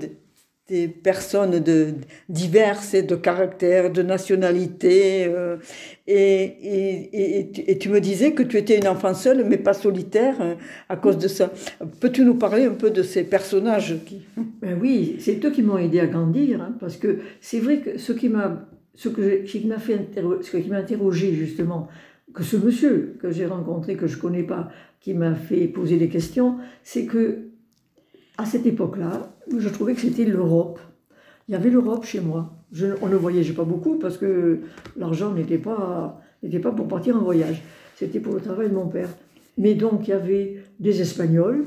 des 0.71 0.87
personnes 0.87 1.59
de, 1.59 1.87
diverses 2.29 2.93
et 2.93 3.03
de 3.03 3.15
caractères, 3.17 3.91
de 3.91 4.01
nationalités. 4.01 5.25
euh, 5.27 5.57
et, 6.07 7.77
tu- 7.77 7.89
me 7.89 7.99
disais 7.99 8.31
que 8.31 8.41
tu 8.43 8.55
étais 8.57 8.77
une 8.77 8.87
enfant 8.87 9.13
seule, 9.13 9.43
mais 9.45 9.57
pas 9.57 9.73
solitaire 9.73 10.35
euh, 10.39 10.55
à 10.87 10.95
cause 10.95 11.17
de 11.17 11.27
ça. 11.27 11.51
Peux-tu 11.99 12.23
nous 12.23 12.35
parler 12.35 12.65
un 12.65 12.73
peu 12.73 12.89
de 12.89 13.03
ces 13.03 13.23
personnages 13.23 13.97
qui... 14.05 14.21
Ben 14.61 14.77
oui, 14.81 15.17
c'est 15.19 15.43
eux 15.43 15.51
qui 15.51 15.61
m'ont 15.61 15.77
aidé 15.77 15.99
à 15.99 16.07
grandir, 16.07 16.61
hein, 16.61 16.73
parce 16.79 16.95
que 16.95 17.19
c'est 17.41 17.59
vrai 17.59 17.79
que 17.79 17.97
ce 17.97 18.13
qui 18.13 18.29
m'a, 18.29 18.65
ce 18.95 19.09
qui 19.09 19.65
m'a 19.67 19.77
fait 19.77 19.99
ce 20.41 20.57
qui 20.57 20.69
m'a 20.69 20.77
interrogé 20.77 21.33
justement, 21.33 21.89
que 22.33 22.43
ce 22.43 22.55
monsieur 22.55 23.17
que 23.21 23.29
j'ai 23.29 23.45
rencontré 23.45 23.95
que 23.95 24.07
je 24.07 24.17
connais 24.17 24.43
pas, 24.43 24.69
qui 25.01 25.13
m'a 25.13 25.35
fait 25.35 25.67
poser 25.67 25.97
des 25.97 26.07
questions, 26.07 26.55
c'est 26.83 27.05
que 27.05 27.50
à 28.37 28.45
cette 28.45 28.65
époque-là, 28.65 29.33
je 29.55 29.69
trouvais 29.69 29.93
que 29.93 30.01
c'était 30.01 30.25
l'Europe. 30.25 30.79
Il 31.47 31.51
y 31.51 31.55
avait 31.55 31.69
l'Europe 31.69 32.05
chez 32.05 32.21
moi. 32.21 32.53
On 33.01 33.07
ne 33.07 33.15
voyageait 33.15 33.53
pas 33.53 33.65
beaucoup 33.65 33.97
parce 33.97 34.17
que 34.17 34.59
l'argent 34.97 35.33
n'était 35.33 35.57
pas, 35.57 36.21
n'était 36.41 36.59
pas 36.59 36.71
pour 36.71 36.87
partir 36.87 37.17
en 37.17 37.21
voyage. 37.21 37.61
C'était 37.95 38.19
pour 38.19 38.33
le 38.33 38.41
travail 38.41 38.69
de 38.69 38.73
mon 38.73 38.87
père. 38.87 39.09
Mais 39.57 39.75
donc, 39.75 40.07
il 40.07 40.11
y 40.11 40.13
avait 40.13 40.63
des 40.79 41.01
Espagnols 41.01 41.65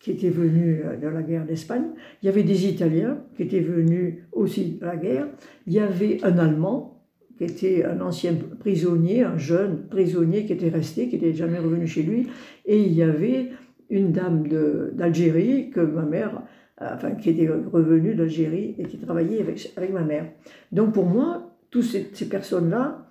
qui 0.00 0.10
étaient 0.10 0.30
venus 0.30 0.80
euh, 0.84 0.96
de 0.96 1.06
la 1.06 1.22
guerre 1.22 1.44
d'Espagne. 1.44 1.84
Il 2.22 2.26
y 2.26 2.28
avait 2.28 2.42
des 2.42 2.66
Italiens 2.66 3.18
qui 3.36 3.42
étaient 3.42 3.60
venus 3.60 4.16
aussi 4.32 4.78
de 4.80 4.84
la 4.84 4.96
guerre. 4.96 5.28
Il 5.66 5.74
y 5.74 5.78
avait 5.78 6.18
un 6.24 6.38
Allemand 6.38 7.04
qui 7.38 7.44
était 7.44 7.84
un 7.84 8.00
ancien 8.00 8.34
prisonnier, 8.58 9.22
un 9.22 9.38
jeune 9.38 9.86
prisonnier 9.88 10.44
qui 10.44 10.52
était 10.52 10.68
resté, 10.68 11.08
qui 11.08 11.16
n'était 11.16 11.34
jamais 11.34 11.58
revenu 11.58 11.86
chez 11.86 12.02
lui. 12.02 12.26
Et 12.66 12.82
il 12.82 12.92
y 12.92 13.02
avait 13.02 13.50
une 13.90 14.12
dame 14.12 14.44
d'Algérie 14.92 15.70
que 15.70 15.80
ma 15.80 16.02
mère, 16.02 16.42
euh, 16.80 16.86
enfin 16.94 17.12
qui 17.12 17.30
était 17.30 17.48
revenue 17.48 18.14
d'Algérie 18.14 18.74
et 18.78 18.84
qui 18.84 18.98
travaillait 18.98 19.40
avec, 19.40 19.72
avec 19.76 19.92
ma 19.92 20.02
mère. 20.02 20.26
Donc 20.72 20.92
pour 20.92 21.06
moi, 21.06 21.56
toutes 21.70 21.84
ces, 21.84 22.10
ces 22.12 22.28
personnes-là, 22.28 23.06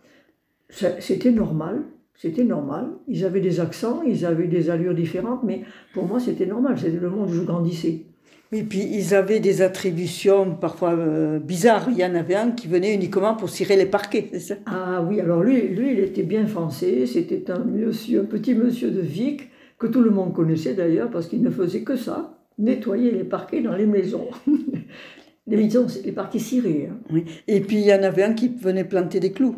c'était 0.70 1.32
normal. 1.32 1.84
C'était 2.16 2.44
normal. 2.44 2.88
Ils 3.08 3.24
avaient 3.24 3.40
des 3.40 3.62
accents, 3.62 4.02
ils 4.06 4.26
avaient 4.26 4.48
des 4.48 4.70
allures 4.70 4.94
différentes, 4.94 5.44
mais 5.44 5.62
pour 5.94 6.06
moi, 6.06 6.20
c'était 6.20 6.46
normal. 6.46 6.78
C'était 6.78 6.98
le 6.98 7.10
monde 7.10 7.30
où 7.30 7.34
je 7.34 7.44
grandissais. 7.44 8.02
Oui, 8.52 8.64
puis 8.64 8.82
ils 8.92 9.14
avaient 9.16 9.40
des 9.40 9.62
attributions 9.62 10.56
parfois 10.56 10.96
euh, 10.96 11.40
bizarres. 11.40 11.88
Il 11.92 11.98
y 11.98 12.04
en 12.04 12.16
avait 12.16 12.36
un 12.36 12.52
qui 12.52 12.68
venait 12.68 12.94
uniquement 12.94 13.36
pour 13.36 13.50
cirer 13.50 13.78
les 13.78 13.86
parquets, 13.86 14.28
c'est 14.34 14.40
ça? 14.40 14.56
Ah 14.66 15.02
oui, 15.08 15.22
alors 15.22 15.44
lui, 15.44 15.70
lui, 15.70 15.94
il 15.94 16.00
était 16.00 16.24
bien 16.24 16.46
foncé. 16.46 17.06
C'était 17.06 17.50
un 17.52 17.60
monsieur, 17.60 18.22
un 18.22 18.26
petit 18.26 18.54
monsieur 18.54 18.92
de 18.92 19.00
Vic, 19.02 19.50
que 19.80 19.88
tout 19.88 20.02
le 20.02 20.12
monde 20.12 20.34
connaissait 20.34 20.74
d'ailleurs, 20.74 21.10
parce 21.10 21.28
qu'il 21.28 21.42
ne 21.42 21.50
faisait 21.50 21.84
que 21.84 21.96
ça, 21.96 22.38
nettoyer 22.58 23.12
les 23.12 23.24
parquets 23.24 23.62
dans 23.62 23.76
les 23.76 23.86
maisons. 23.86 24.28
les 25.48 25.58
maisons, 25.58 25.88
c'est 25.88 26.06
les 26.06 26.12
parquets 26.12 26.40
cirés. 26.40 26.90
hein. 26.92 26.98
Oui. 27.12 27.26
Et 27.48 27.62
puis 27.62 27.78
il 27.78 27.86
y 27.86 27.94
en 27.94 28.04
avait 28.04 28.24
un 28.24 28.34
qui 28.34 28.50
venait 28.50 28.84
planter 28.84 29.20
des 29.20 29.32
clous. 29.32 29.56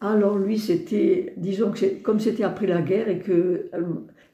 Alors 0.00 0.38
lui, 0.38 0.58
c'était, 0.58 1.34
disons 1.36 1.72
que 1.72 2.00
comme 2.02 2.20
c'était 2.20 2.44
après 2.44 2.66
la 2.66 2.82
guerre 2.82 3.08
et 3.08 3.18
que 3.18 3.32
euh, 3.74 3.82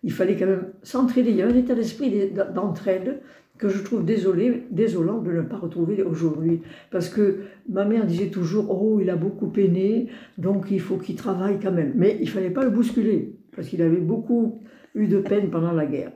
il 0.03 0.13
fallait 0.13 0.37
quand 0.37 0.47
même 0.47 0.73
s'entraider, 0.83 1.31
il 1.31 1.37
y 1.37 1.43
a 1.43 1.47
un 1.47 1.55
état 1.55 1.75
d'esprit 1.75 2.33
d'entraide 2.55 3.21
que 3.59 3.69
je 3.69 3.83
trouve 3.83 4.05
désolé, 4.05 4.65
désolant 4.71 5.19
de 5.23 5.33
ne 5.33 5.41
pas 5.41 5.57
retrouver 5.57 6.03
aujourd'hui. 6.03 6.61
Parce 6.91 7.09
que 7.09 7.39
ma 7.69 7.85
mère 7.85 8.07
disait 8.07 8.29
toujours, 8.29 8.71
oh, 8.71 9.01
il 9.01 9.09
a 9.09 9.17
beaucoup 9.17 9.47
peiné, 9.49 10.09
donc 10.37 10.67
il 10.71 10.81
faut 10.81 10.99
qu'il 10.99 11.17
travaille 11.17 11.59
quand 11.61 11.73
même. 11.73 11.93
Mais 11.97 12.19
il 12.21 12.29
fallait 12.29 12.51
pas 12.51 12.65
le 12.65 12.71
bousculer, 12.71 13.35
parce 13.55 13.69
qu'il 13.69 13.81
avait 13.83 13.97
beaucoup 13.97 14.61
eu 14.97 15.07
de 15.07 15.19
peine 15.19 15.51
pendant 15.51 15.73
la 15.73 15.87
guerre. 15.87 16.11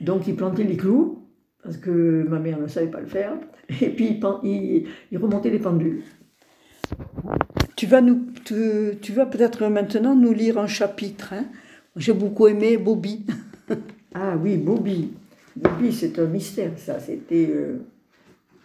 Donc 0.00 0.26
il 0.26 0.34
plantait 0.36 0.64
les 0.64 0.76
clous, 0.76 1.22
parce 1.62 1.76
que 1.76 2.24
ma 2.28 2.38
mère 2.40 2.58
ne 2.58 2.66
savait 2.66 2.90
pas 2.90 3.00
le 3.00 3.06
faire, 3.06 3.34
et 3.80 3.90
puis 3.90 4.06
il, 4.08 4.20
pen- 4.20 4.40
il- 4.42 4.86
il 5.12 5.18
remontait 5.18 5.50
les 5.50 5.58
pendules. 5.60 6.02
Tu 7.76 7.86
vas, 7.86 8.00
nous, 8.00 8.26
tu, 8.44 8.54
tu 9.02 9.12
vas 9.12 9.26
peut-être 9.26 9.66
maintenant 9.68 10.14
nous 10.16 10.32
lire 10.32 10.58
un 10.58 10.66
chapitre. 10.66 11.32
hein. 11.34 11.44
J'ai 11.96 12.12
beaucoup 12.12 12.46
aimé 12.48 12.76
Bobby. 12.78 13.24
Ah 14.18 14.34
oui, 14.42 14.56
Bobby. 14.56 15.10
Bobby, 15.54 15.92
c'est 15.92 16.18
un 16.18 16.24
mystère, 16.24 16.70
ça. 16.78 16.98
C'était. 17.00 17.48
euh, 17.50 17.80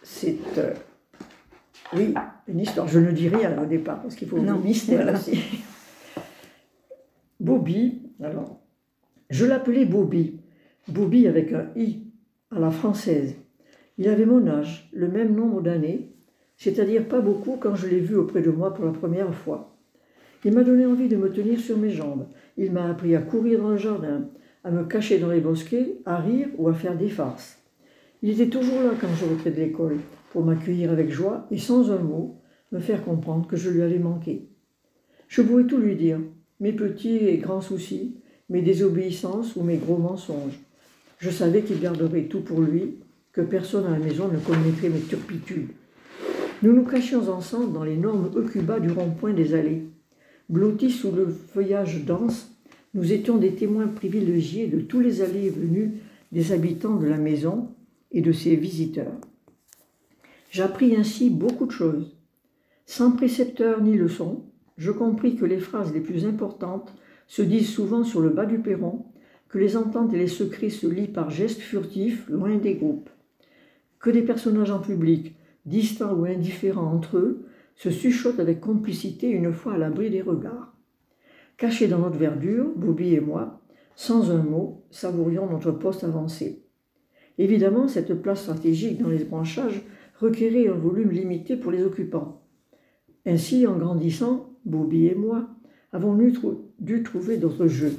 c'est. 0.02 0.38
euh, 0.56 0.72
oui, 1.94 2.14
une 2.48 2.60
histoire. 2.60 2.88
Je 2.88 2.98
ne 2.98 3.12
dis 3.12 3.28
rien 3.28 3.60
au 3.62 3.66
départ, 3.66 4.00
parce 4.00 4.14
qu'il 4.14 4.28
faut 4.28 4.38
Non, 4.38 4.52
un 4.54 4.58
mystère 4.58 5.02
voilà. 5.02 5.18
aussi. 5.18 5.38
Bobby, 7.40 8.00
alors. 8.22 8.60
Je 9.32 9.46
l'appelais 9.46 9.86
Bobby. 9.86 10.40
Bobby 10.88 11.26
avec 11.26 11.54
un 11.54 11.70
I, 11.74 12.02
à 12.50 12.60
la 12.60 12.70
française. 12.70 13.34
Il 13.96 14.06
avait 14.10 14.26
mon 14.26 14.46
âge, 14.46 14.90
le 14.92 15.08
même 15.08 15.34
nombre 15.34 15.62
d'années, 15.62 16.10
c'est-à-dire 16.58 17.08
pas 17.08 17.22
beaucoup 17.22 17.56
quand 17.58 17.74
je 17.74 17.86
l'ai 17.86 18.00
vu 18.00 18.14
auprès 18.14 18.42
de 18.42 18.50
moi 18.50 18.74
pour 18.74 18.84
la 18.84 18.92
première 18.92 19.34
fois. 19.34 19.74
Il 20.44 20.52
m'a 20.52 20.64
donné 20.64 20.84
envie 20.84 21.08
de 21.08 21.16
me 21.16 21.32
tenir 21.32 21.58
sur 21.58 21.78
mes 21.78 21.88
jambes. 21.88 22.26
Il 22.58 22.72
m'a 22.72 22.90
appris 22.90 23.16
à 23.16 23.22
courir 23.22 23.62
dans 23.62 23.70
le 23.70 23.78
jardin, 23.78 24.28
à 24.64 24.70
me 24.70 24.84
cacher 24.84 25.18
dans 25.18 25.30
les 25.30 25.40
bosquets, 25.40 25.96
à 26.04 26.18
rire 26.18 26.48
ou 26.58 26.68
à 26.68 26.74
faire 26.74 26.98
des 26.98 27.08
farces. 27.08 27.58
Il 28.20 28.28
était 28.28 28.50
toujours 28.50 28.82
là 28.82 28.90
quand 29.00 29.08
je 29.18 29.24
rentrais 29.24 29.50
de 29.50 29.60
l'école, 29.60 29.96
pour 30.30 30.44
m'accueillir 30.44 30.90
avec 30.90 31.10
joie 31.10 31.46
et 31.50 31.56
sans 31.56 31.90
un 31.90 32.00
mot, 32.00 32.36
me 32.70 32.80
faire 32.80 33.02
comprendre 33.02 33.46
que 33.46 33.56
je 33.56 33.70
lui 33.70 33.80
avais 33.80 33.98
manqué. 33.98 34.50
Je 35.28 35.40
pouvais 35.40 35.64
tout 35.64 35.78
lui 35.78 35.96
dire, 35.96 36.20
mes 36.60 36.74
petits 36.74 37.16
et 37.16 37.38
grands 37.38 37.62
soucis, 37.62 38.18
mes 38.48 38.62
désobéissances 38.62 39.56
ou 39.56 39.62
mes 39.62 39.76
gros 39.76 39.98
mensonges. 39.98 40.58
Je 41.18 41.30
savais 41.30 41.62
qu'il 41.62 41.80
garderait 41.80 42.24
tout 42.24 42.40
pour 42.40 42.60
lui, 42.60 42.96
que 43.32 43.40
personne 43.40 43.86
à 43.86 43.90
la 43.90 43.98
maison 43.98 44.28
ne 44.28 44.38
connaîtrait 44.38 44.90
mes 44.90 45.00
turpitudes. 45.00 45.70
Nous 46.62 46.72
nous 46.72 46.84
cachions 46.84 47.28
ensemble 47.28 47.72
dans 47.72 47.84
l'énorme 47.84 48.30
eucuba 48.36 48.78
du 48.78 48.90
rond-point 48.90 49.32
des 49.32 49.54
allées. 49.54 49.84
Blottis 50.48 50.90
sous 50.90 51.10
le 51.10 51.26
feuillage 51.26 52.04
dense, 52.04 52.50
nous 52.94 53.12
étions 53.12 53.38
des 53.38 53.54
témoins 53.54 53.88
privilégiés 53.88 54.66
de 54.66 54.80
tous 54.80 55.00
les 55.00 55.22
allées 55.22 55.46
et 55.46 55.50
venues 55.50 55.92
des 56.30 56.52
habitants 56.52 56.96
de 56.96 57.06
la 57.06 57.16
maison 57.16 57.68
et 58.10 58.20
de 58.20 58.32
ses 58.32 58.54
visiteurs. 58.54 59.16
J'appris 60.50 60.94
ainsi 60.94 61.30
beaucoup 61.30 61.66
de 61.66 61.72
choses. 61.72 62.16
Sans 62.84 63.12
précepteur 63.12 63.80
ni 63.80 63.96
leçon, 63.96 64.44
je 64.76 64.90
compris 64.90 65.36
que 65.36 65.46
les 65.46 65.58
phrases 65.58 65.94
les 65.94 66.00
plus 66.00 66.26
importantes 66.26 66.92
se 67.26 67.42
disent 67.42 67.70
souvent 67.70 68.04
sur 68.04 68.20
le 68.20 68.30
bas 68.30 68.46
du 68.46 68.58
perron, 68.58 69.06
que 69.48 69.58
les 69.58 69.76
ententes 69.76 70.14
et 70.14 70.18
les 70.18 70.28
secrets 70.28 70.70
se 70.70 70.86
lient 70.86 71.08
par 71.08 71.30
gestes 71.30 71.60
furtifs 71.60 72.28
loin 72.28 72.56
des 72.56 72.74
groupes, 72.74 73.10
que 73.98 74.10
des 74.10 74.22
personnages 74.22 74.70
en 74.70 74.80
public, 74.80 75.36
distants 75.66 76.14
ou 76.14 76.24
indifférents 76.24 76.92
entre 76.92 77.18
eux, 77.18 77.46
se 77.76 77.90
chuchotent 77.90 78.40
avec 78.40 78.60
complicité 78.60 79.28
une 79.28 79.52
fois 79.52 79.74
à 79.74 79.78
l'abri 79.78 80.10
des 80.10 80.22
regards. 80.22 80.74
Cachés 81.56 81.88
dans 81.88 81.98
notre 81.98 82.18
verdure, 82.18 82.72
Bobby 82.76 83.14
et 83.14 83.20
moi, 83.20 83.60
sans 83.94 84.30
un 84.30 84.42
mot, 84.42 84.82
savourions 84.90 85.48
notre 85.48 85.70
poste 85.70 86.04
avancé. 86.04 86.64
Évidemment, 87.38 87.88
cette 87.88 88.14
place 88.14 88.42
stratégique 88.42 89.00
dans 89.00 89.08
les 89.08 89.24
branchages 89.24 89.82
requérait 90.18 90.68
un 90.68 90.74
volume 90.74 91.10
limité 91.10 91.56
pour 91.56 91.72
les 91.72 91.82
occupants. 91.82 92.42
Ainsi, 93.26 93.66
en 93.66 93.76
grandissant, 93.76 94.50
Bobby 94.64 95.06
et 95.06 95.14
moi 95.14 95.48
avons 95.92 96.14
dû, 96.14 96.32
trou- 96.32 96.62
dû 96.80 97.02
trouver 97.02 97.36
d'autres 97.36 97.66
jeux, 97.66 97.96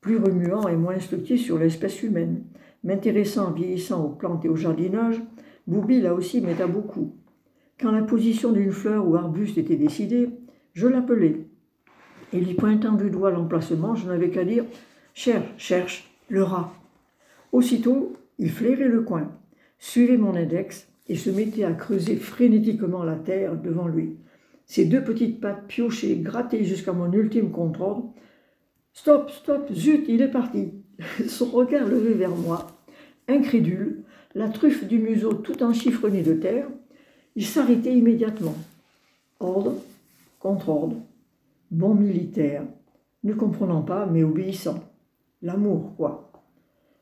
plus 0.00 0.16
remuants 0.16 0.68
et 0.68 0.76
moins 0.76 0.94
instructifs 0.94 1.44
sur 1.44 1.58
l'espèce 1.58 2.02
humaine. 2.02 2.42
M'intéressant 2.84 3.48
en 3.48 3.52
vieillissant 3.52 4.04
aux 4.04 4.10
plantes 4.10 4.44
et 4.44 4.48
au 4.48 4.56
jardinage, 4.56 5.20
Bobby 5.66 6.00
là 6.00 6.14
aussi 6.14 6.40
m'aida 6.40 6.66
beaucoup. 6.66 7.12
Quand 7.80 7.92
la 7.92 8.02
position 8.02 8.52
d'une 8.52 8.72
fleur 8.72 9.06
ou 9.06 9.16
arbuste 9.16 9.58
était 9.58 9.76
décidée, 9.76 10.30
je 10.72 10.86
l'appelais. 10.86 11.46
Et 12.32 12.40
lui 12.40 12.54
pointant 12.54 12.92
du 12.92 13.10
doigt 13.10 13.30
l'emplacement, 13.30 13.94
je 13.94 14.06
n'avais 14.08 14.30
qu'à 14.30 14.44
dire 14.44 14.64
Cherche, 15.14 15.48
cherche, 15.58 16.10
le 16.28 16.42
rat. 16.42 16.72
Aussitôt, 17.52 18.14
il 18.38 18.50
flairait 18.50 18.88
le 18.88 19.02
coin, 19.02 19.30
suivait 19.78 20.16
mon 20.16 20.34
index 20.34 20.88
et 21.08 21.16
se 21.16 21.28
mettait 21.30 21.64
à 21.64 21.72
creuser 21.72 22.16
frénétiquement 22.16 23.04
la 23.04 23.16
terre 23.16 23.56
devant 23.56 23.86
lui. 23.86 24.16
Ses 24.72 24.86
deux 24.86 25.04
petites 25.04 25.38
pattes 25.38 25.66
piochées, 25.66 26.16
grattées 26.16 26.64
jusqu'à 26.64 26.94
mon 26.94 27.12
ultime 27.12 27.50
contrôle. 27.50 28.04
Stop, 28.94 29.30
stop, 29.30 29.70
zut, 29.70 30.06
il 30.08 30.22
est 30.22 30.30
parti. 30.30 30.72
Son 31.28 31.50
regard 31.50 31.86
levé 31.86 32.14
vers 32.14 32.34
moi, 32.34 32.68
incrédule, 33.28 34.02
la 34.34 34.48
truffe 34.48 34.88
du 34.88 34.98
museau 34.98 35.34
tout 35.34 35.62
enchiffronnée 35.62 36.22
de 36.22 36.32
terre, 36.32 36.68
il 37.36 37.44
s'arrêtait 37.44 37.94
immédiatement. 37.94 38.54
Ordre, 39.40 39.74
contre-ordre. 40.38 40.96
Bon 41.70 41.94
militaire, 41.94 42.64
ne 43.24 43.34
comprenant 43.34 43.82
pas, 43.82 44.06
mais 44.06 44.22
obéissant. 44.22 44.82
L'amour, 45.42 45.94
quoi. 45.98 46.32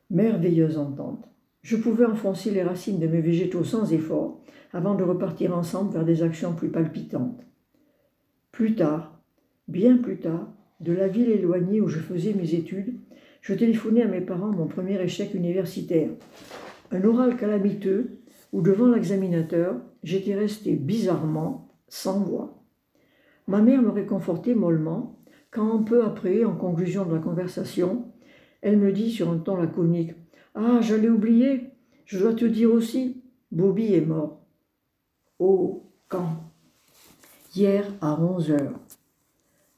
Merveilleuse 0.09 0.77
entente. 0.77 1.23
Je 1.61 1.77
pouvais 1.77 2.05
enfoncer 2.05 2.51
les 2.51 2.63
racines 2.63 2.99
de 2.99 3.07
mes 3.07 3.21
végétaux 3.21 3.63
sans 3.63 3.93
effort 3.93 4.41
avant 4.73 4.95
de 4.95 5.05
repartir 5.05 5.55
ensemble 5.57 5.93
vers 5.93 6.03
des 6.03 6.21
actions 6.21 6.51
plus 6.51 6.67
palpitantes. 6.67 7.41
Plus 8.51 8.75
tard, 8.75 9.21
bien 9.67 9.97
plus 9.97 10.19
tard, 10.19 10.53
de 10.81 10.91
la 10.91 11.07
ville 11.07 11.29
éloignée 11.29 11.79
où 11.79 11.87
je 11.87 11.99
faisais 11.99 12.33
mes 12.33 12.53
études, 12.53 12.99
je 13.41 13.53
téléphonais 13.53 14.03
à 14.03 14.07
mes 14.07 14.21
parents 14.21 14.51
mon 14.51 14.67
premier 14.67 15.01
échec 15.01 15.33
universitaire. 15.33 16.09
Un 16.91 17.03
oral 17.03 17.37
calamiteux 17.37 18.19
où, 18.51 18.61
devant 18.61 18.87
l'examinateur, 18.87 19.79
j'étais 20.03 20.35
resté 20.35 20.75
bizarrement 20.75 21.69
sans 21.87 22.19
voix. 22.19 22.63
Ma 23.47 23.61
mère 23.61 23.81
me 23.81 23.89
réconfortait 23.89 24.55
mollement 24.55 25.19
quand, 25.49 25.83
peu 25.83 26.03
après, 26.03 26.43
en 26.43 26.55
conclusion 26.55 27.05
de 27.05 27.15
la 27.15 27.21
conversation, 27.21 28.11
elle 28.61 28.77
me 28.77 28.91
dit 28.91 29.11
sur 29.11 29.29
un 29.29 29.37
ton 29.37 29.55
laconique 29.55 30.13
Ah, 30.55 30.79
j'allais 30.81 31.09
oublier, 31.09 31.69
je 32.05 32.19
dois 32.19 32.33
te 32.33 32.45
dire 32.45 32.71
aussi, 32.71 33.23
Bobby 33.51 33.93
est 33.93 34.05
mort. 34.05 34.45
Oh, 35.39 35.91
quand 36.07 36.50
Hier 37.53 37.83
à 37.99 38.17
onze 38.21 38.49
heures. 38.51 38.79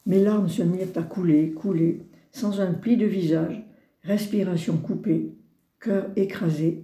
Mes 0.05 0.19
larmes 0.19 0.49
se 0.49 0.61
mirent 0.61 0.95
à 0.95 1.01
couler, 1.01 1.51
couler, 1.53 2.05
sans 2.31 2.61
un 2.61 2.71
pli 2.71 2.97
de 2.97 3.05
visage, 3.07 3.63
respiration 4.03 4.77
coupée, 4.77 5.33
cœur 5.79 6.07
écrasé. 6.15 6.83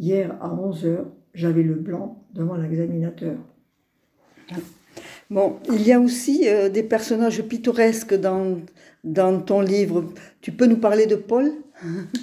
Hier 0.00 0.36
à 0.40 0.52
onze 0.52 0.84
heures, 0.86 1.06
j'avais 1.34 1.62
le 1.62 1.74
blanc 1.74 2.24
devant 2.32 2.56
l'examinateur. 2.56 3.36
Bon, 5.30 5.56
il 5.72 5.86
y 5.86 5.92
a 5.92 6.00
aussi 6.00 6.48
euh, 6.48 6.68
des 6.68 6.82
personnages 6.82 7.42
pittoresques 7.42 8.14
dans, 8.14 8.58
dans 9.04 9.40
ton 9.40 9.60
livre. 9.60 10.04
Tu 10.40 10.52
peux 10.52 10.66
nous 10.66 10.78
parler 10.78 11.06
de 11.06 11.16
Paul? 11.16 11.52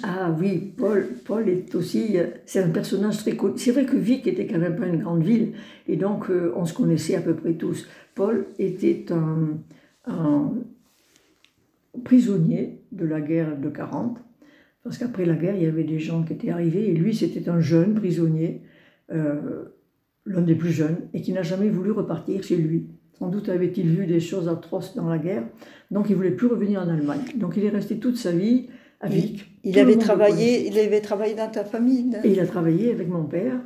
Ah 0.02 0.34
oui, 0.38 0.72
Paul, 0.76 1.06
Paul 1.24 1.48
est 1.48 1.74
aussi, 1.74 2.18
euh, 2.18 2.26
c'est 2.46 2.60
un 2.60 2.70
personnage 2.70 3.18
très 3.18 3.36
connu. 3.36 3.54
C'est 3.58 3.70
vrai 3.70 3.84
que 3.84 3.96
Vic 3.96 4.26
était 4.26 4.46
quand 4.46 4.58
même 4.58 4.76
pas 4.76 4.86
une 4.86 5.00
grande 5.00 5.22
ville, 5.22 5.52
et 5.86 5.96
donc 5.96 6.30
euh, 6.30 6.52
on 6.56 6.64
se 6.64 6.74
connaissait 6.74 7.14
à 7.14 7.20
peu 7.20 7.34
près 7.34 7.54
tous. 7.54 7.86
Paul 8.14 8.46
était 8.58 9.06
un, 9.12 9.58
prisonnier 12.04 12.80
de 12.90 13.04
la 13.04 13.20
guerre 13.20 13.58
de 13.58 13.68
40, 13.68 14.18
parce 14.82 14.98
qu'après 14.98 15.26
la 15.26 15.34
guerre, 15.34 15.54
il 15.54 15.62
y 15.62 15.66
avait 15.66 15.84
des 15.84 16.00
gens 16.00 16.22
qui 16.24 16.32
étaient 16.32 16.50
arrivés, 16.50 16.88
et 16.88 16.94
lui, 16.94 17.14
c'était 17.14 17.48
un 17.48 17.60
jeune 17.60 17.94
prisonnier, 17.94 18.62
euh, 19.12 19.64
l'un 20.24 20.40
des 20.40 20.54
plus 20.54 20.72
jeunes, 20.72 21.08
et 21.12 21.20
qui 21.20 21.32
n'a 21.32 21.42
jamais 21.42 21.68
voulu 21.68 21.92
repartir 21.92 22.42
chez 22.42 22.56
lui. 22.56 22.88
Sans 23.22 23.28
doute 23.28 23.48
avait-il 23.50 23.86
vu 23.86 24.06
des 24.06 24.18
choses 24.18 24.48
atroces 24.48 24.96
dans 24.96 25.08
la 25.08 25.16
guerre, 25.16 25.44
donc 25.92 26.10
il 26.10 26.16
voulait 26.16 26.32
plus 26.32 26.48
revenir 26.48 26.80
en 26.80 26.88
Allemagne. 26.88 27.20
Donc 27.36 27.56
il 27.56 27.64
est 27.64 27.68
resté 27.68 28.00
toute 28.00 28.16
sa 28.16 28.32
vie 28.32 28.66
à 29.00 29.08
Vic. 29.08 29.48
Il, 29.62 29.78
avait 29.78 29.96
travaillé, 29.96 30.66
il 30.66 30.76
avait 30.76 31.00
travaillé 31.00 31.36
dans 31.36 31.48
ta 31.48 31.64
famille 31.64 32.16
Et 32.24 32.32
il 32.32 32.40
a 32.40 32.46
travaillé 32.46 32.90
avec 32.90 33.08
mon 33.08 33.22
père, 33.22 33.60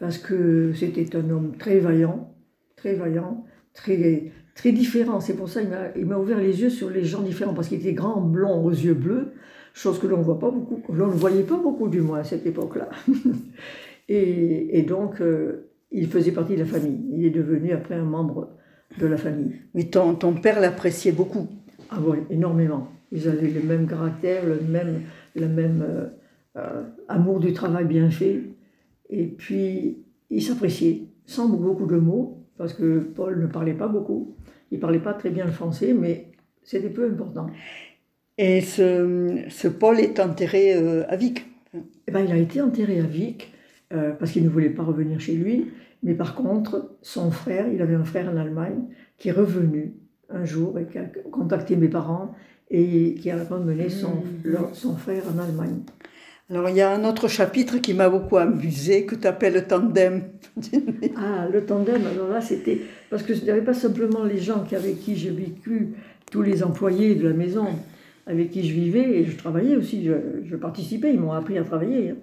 parce 0.00 0.16
que 0.16 0.72
c'était 0.72 1.14
un 1.14 1.28
homme 1.28 1.52
très 1.58 1.78
vaillant, 1.78 2.32
très 2.74 2.94
vaillant, 2.94 3.44
très, 3.74 4.32
très 4.54 4.72
différent. 4.72 5.20
C'est 5.20 5.36
pour 5.36 5.50
ça 5.50 5.60
qu'il 5.62 6.06
m'a 6.06 6.16
ouvert 6.16 6.38
les 6.38 6.62
yeux 6.62 6.70
sur 6.70 6.88
les 6.88 7.04
gens 7.04 7.20
différents, 7.20 7.52
parce 7.52 7.68
qu'il 7.68 7.80
était 7.80 7.92
grand, 7.92 8.22
blond, 8.22 8.64
aux 8.64 8.70
yeux 8.70 8.94
bleus, 8.94 9.34
chose 9.74 9.98
que 9.98 10.06
l'on 10.06 10.16
ne 10.16 10.24
voit 10.24 10.38
pas 10.38 10.50
beaucoup, 10.50 10.80
l'on 10.94 11.08
ne 11.08 11.12
voyait 11.12 11.42
pas 11.42 11.58
beaucoup 11.58 11.88
du 11.88 12.00
moins 12.00 12.20
à 12.20 12.24
cette 12.24 12.46
époque-là. 12.46 12.88
et, 14.08 14.78
et, 14.78 14.82
donc, 14.84 15.20
euh, 15.20 15.68
il 15.92 16.06
faisait 16.06 16.32
partie 16.32 16.54
de 16.54 16.60
la 16.60 16.64
famille. 16.64 17.04
Il 17.12 17.26
est 17.26 17.30
devenu 17.30 17.72
après 17.72 17.96
un 17.96 18.04
membre 18.04 18.56
de 18.98 19.06
la 19.06 19.16
famille. 19.16 19.56
Mais 19.74 19.84
ton, 19.84 20.14
ton 20.14 20.34
père 20.34 20.60
l'appréciait 20.60 21.12
beaucoup 21.12 21.48
Ah 21.90 21.98
oui, 22.00 22.18
énormément. 22.30 22.88
Ils 23.12 23.28
avaient 23.28 23.50
le 23.50 23.62
même 23.62 23.86
caractère, 23.86 24.44
le 24.44 24.60
même, 24.60 25.02
le 25.34 25.48
même 25.48 25.84
euh, 25.86 26.06
euh, 26.56 26.82
amour 27.08 27.40
du 27.40 27.52
travail 27.52 27.84
bien 27.84 28.10
fait. 28.10 28.42
Et 29.10 29.26
puis, 29.26 29.98
ils 30.30 30.42
s'appréciaient, 30.42 31.02
sans 31.26 31.48
beaucoup 31.48 31.86
de 31.86 31.96
mots, 31.96 32.46
parce 32.58 32.72
que 32.72 33.00
Paul 33.00 33.40
ne 33.40 33.46
parlait 33.46 33.74
pas 33.74 33.88
beaucoup. 33.88 34.36
Il 34.70 34.80
parlait 34.80 34.98
pas 34.98 35.14
très 35.14 35.30
bien 35.30 35.44
le 35.44 35.52
français, 35.52 35.94
mais 35.94 36.32
c'était 36.62 36.90
peu 36.90 37.08
important. 37.08 37.46
Et 38.38 38.60
ce, 38.60 39.44
ce 39.48 39.68
Paul 39.68 40.00
est 40.00 40.20
enterré 40.20 40.74
euh, 40.74 41.04
à 41.08 41.16
Vic 41.16 41.46
eh 42.06 42.10
ben, 42.10 42.24
Il 42.26 42.32
a 42.32 42.36
été 42.36 42.60
enterré 42.60 43.00
à 43.00 43.04
Vic, 43.04 43.52
euh, 43.92 44.12
parce 44.12 44.32
qu'il 44.32 44.44
ne 44.44 44.48
voulait 44.48 44.70
pas 44.70 44.82
revenir 44.82 45.20
chez 45.20 45.34
lui. 45.34 45.70
Mais 46.02 46.14
par 46.14 46.34
contre, 46.34 46.90
son 47.02 47.30
frère, 47.30 47.66
il 47.68 47.80
avait 47.82 47.94
un 47.94 48.04
frère 48.04 48.30
en 48.30 48.36
Allemagne, 48.36 48.84
qui 49.18 49.28
est 49.28 49.32
revenu 49.32 49.94
un 50.28 50.44
jour 50.44 50.78
et 50.78 50.86
qui 50.86 50.98
a 50.98 51.04
contacté 51.30 51.76
mes 51.76 51.88
parents 51.88 52.34
et 52.70 53.14
qui 53.14 53.30
a 53.30 53.42
ramené 53.44 53.88
son, 53.88 54.22
Mmh. 54.44 54.54
son 54.72 54.96
frère 54.96 55.22
en 55.32 55.38
Allemagne. 55.38 55.80
Alors, 56.48 56.68
il 56.68 56.76
y 56.76 56.80
a 56.80 56.92
un 56.92 57.04
autre 57.04 57.26
chapitre 57.26 57.78
qui 57.78 57.92
m'a 57.92 58.08
beaucoup 58.08 58.36
amusé, 58.36 59.04
que 59.04 59.16
tu 59.16 59.26
appelles 59.26 59.54
le 59.54 59.62
tandem. 59.62 60.22
Ah, 61.16 61.48
le 61.52 61.64
tandem, 61.64 62.02
alors 62.06 62.28
là, 62.28 62.40
c'était. 62.40 62.80
Parce 63.10 63.22
que 63.22 63.34
ce 63.34 63.44
n'avait 63.44 63.62
pas 63.62 63.74
simplement 63.74 64.24
les 64.24 64.38
gens 64.38 64.64
avec 64.72 65.00
qui 65.00 65.16
j'ai 65.16 65.30
vécu, 65.30 65.94
tous 66.30 66.42
les 66.42 66.62
employés 66.62 67.14
de 67.14 67.28
la 67.28 67.34
maison 67.34 67.66
avec 68.26 68.50
qui 68.50 68.66
je 68.68 68.74
vivais 68.74 69.18
et 69.18 69.24
je 69.24 69.36
travaillais 69.36 69.76
aussi, 69.76 70.04
je, 70.04 70.12
je 70.44 70.56
participais, 70.56 71.12
ils 71.12 71.20
m'ont 71.20 71.32
appris 71.32 71.58
à 71.58 71.64
travailler. 71.64 72.14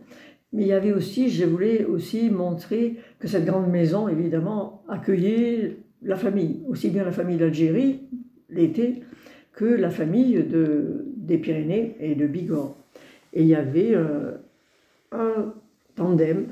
Mais 0.54 0.63
il 0.63 0.68
y 0.68 0.74
avait 0.74 0.94
aussi, 0.94 1.30
je 1.30 1.46
voulais 1.46 1.84
aussi 1.84 2.30
montrer 2.30 2.98
que 3.20 3.28
cette 3.28 3.46
grande 3.46 3.70
maison, 3.70 4.08
évidemment, 4.08 4.84
accueillait 4.88 5.78
la 6.04 6.16
famille, 6.16 6.62
aussi 6.68 6.89
bien 6.89 7.04
la 7.04 7.12
famille 7.12 7.38
d'Algérie, 7.38 8.02
l'été, 8.50 9.02
que 9.54 9.66
la 9.66 9.89
famille 9.89 10.44
de, 10.44 11.06
des 11.18 11.38
Pyrénées 11.38 11.96
et 12.00 12.16
de 12.16 12.28
Bigorre. 12.28 12.76
Et 13.34 13.42
il 13.42 13.48
y 13.48 13.56
avait 13.56 13.96
euh, 13.96 14.34
un 15.12 15.54
tandem 15.96 16.48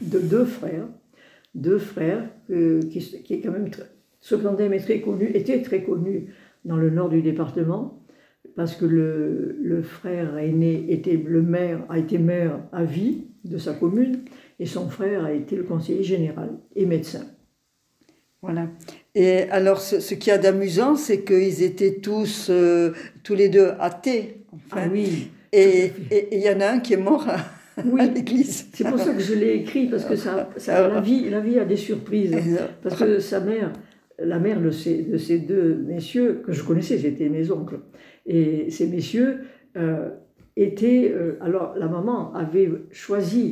de 0.00 0.18
deux 0.20 0.44
frères, 0.44 0.86
deux 1.54 1.78
frères 1.78 2.28
euh, 2.50 2.80
qui, 2.82 3.00
qui 3.00 3.34
est 3.34 3.40
quand 3.40 3.52
même 3.52 3.70
très- 3.70 3.90
ce 4.20 4.34
tandem 4.34 4.72
est 4.72 4.80
très 4.80 5.00
connu, 5.00 5.30
était 5.34 5.62
très 5.62 5.82
connu 5.82 6.26
dans 6.64 6.76
le 6.76 6.90
nord 6.90 7.08
du 7.08 7.22
département 7.22 7.99
parce 8.56 8.74
que 8.74 8.84
le, 8.84 9.56
le 9.62 9.82
frère 9.82 10.36
aîné 10.38 10.86
était 10.92 11.16
le 11.24 11.42
maire, 11.42 11.84
a 11.88 11.98
été 11.98 12.18
maire 12.18 12.58
à 12.72 12.84
vie 12.84 13.24
de 13.44 13.58
sa 13.58 13.72
commune 13.74 14.20
et 14.58 14.66
son 14.66 14.88
frère 14.88 15.24
a 15.24 15.32
été 15.32 15.56
le 15.56 15.62
conseiller 15.62 16.02
général 16.02 16.50
et 16.76 16.86
médecin. 16.86 17.24
Voilà. 18.42 18.68
Et 19.14 19.42
alors, 19.50 19.80
ce, 19.80 20.00
ce 20.00 20.14
qu'il 20.14 20.30
y 20.30 20.34
a 20.34 20.38
d'amusant, 20.38 20.96
c'est 20.96 21.22
qu'ils 21.24 21.62
étaient 21.62 21.96
tous, 22.00 22.48
euh, 22.50 22.92
tous 23.22 23.34
les 23.34 23.48
deux 23.50 23.72
athées. 23.78 24.44
enfin. 24.52 24.82
Ah 24.86 24.88
oui, 24.90 25.28
et 25.52 25.90
il 26.32 26.38
y 26.40 26.48
en 26.48 26.60
a 26.60 26.68
un 26.70 26.78
qui 26.80 26.94
est 26.94 26.96
mort 26.96 27.28
à, 27.28 27.36
Oui. 27.84 28.00
à 28.00 28.06
l'église. 28.06 28.68
c'est 28.72 28.84
pour 28.88 28.98
ça 28.98 29.12
que 29.12 29.20
je 29.20 29.34
l'ai 29.34 29.54
écrit 29.56 29.88
parce 29.88 30.04
que 30.04 30.16
ça, 30.16 30.48
ça- 30.56 30.88
la, 30.88 31.00
vie, 31.00 31.28
la 31.28 31.40
vie 31.40 31.58
a 31.58 31.64
des 31.64 31.76
surprises. 31.76 32.34
Parce 32.82 32.98
que 32.98 33.18
sa 33.18 33.40
mère, 33.40 33.72
la 34.18 34.38
mère 34.38 34.60
de 34.60 34.70
ces, 34.70 35.02
de 35.02 35.16
ces 35.18 35.38
deux 35.38 35.74
messieurs, 35.86 36.42
que 36.46 36.52
je 36.52 36.62
connaissais, 36.62 36.98
c'était 36.98 37.28
mes 37.28 37.50
oncles, 37.50 37.80
et 38.36 38.70
ces 38.70 38.86
messieurs 38.86 39.32
euh, 39.76 40.10
étaient. 40.56 41.10
euh, 41.14 41.36
alors, 41.46 41.74
la 41.76 41.88
maman 41.96 42.32
avait 42.34 42.70
choisi 42.90 43.44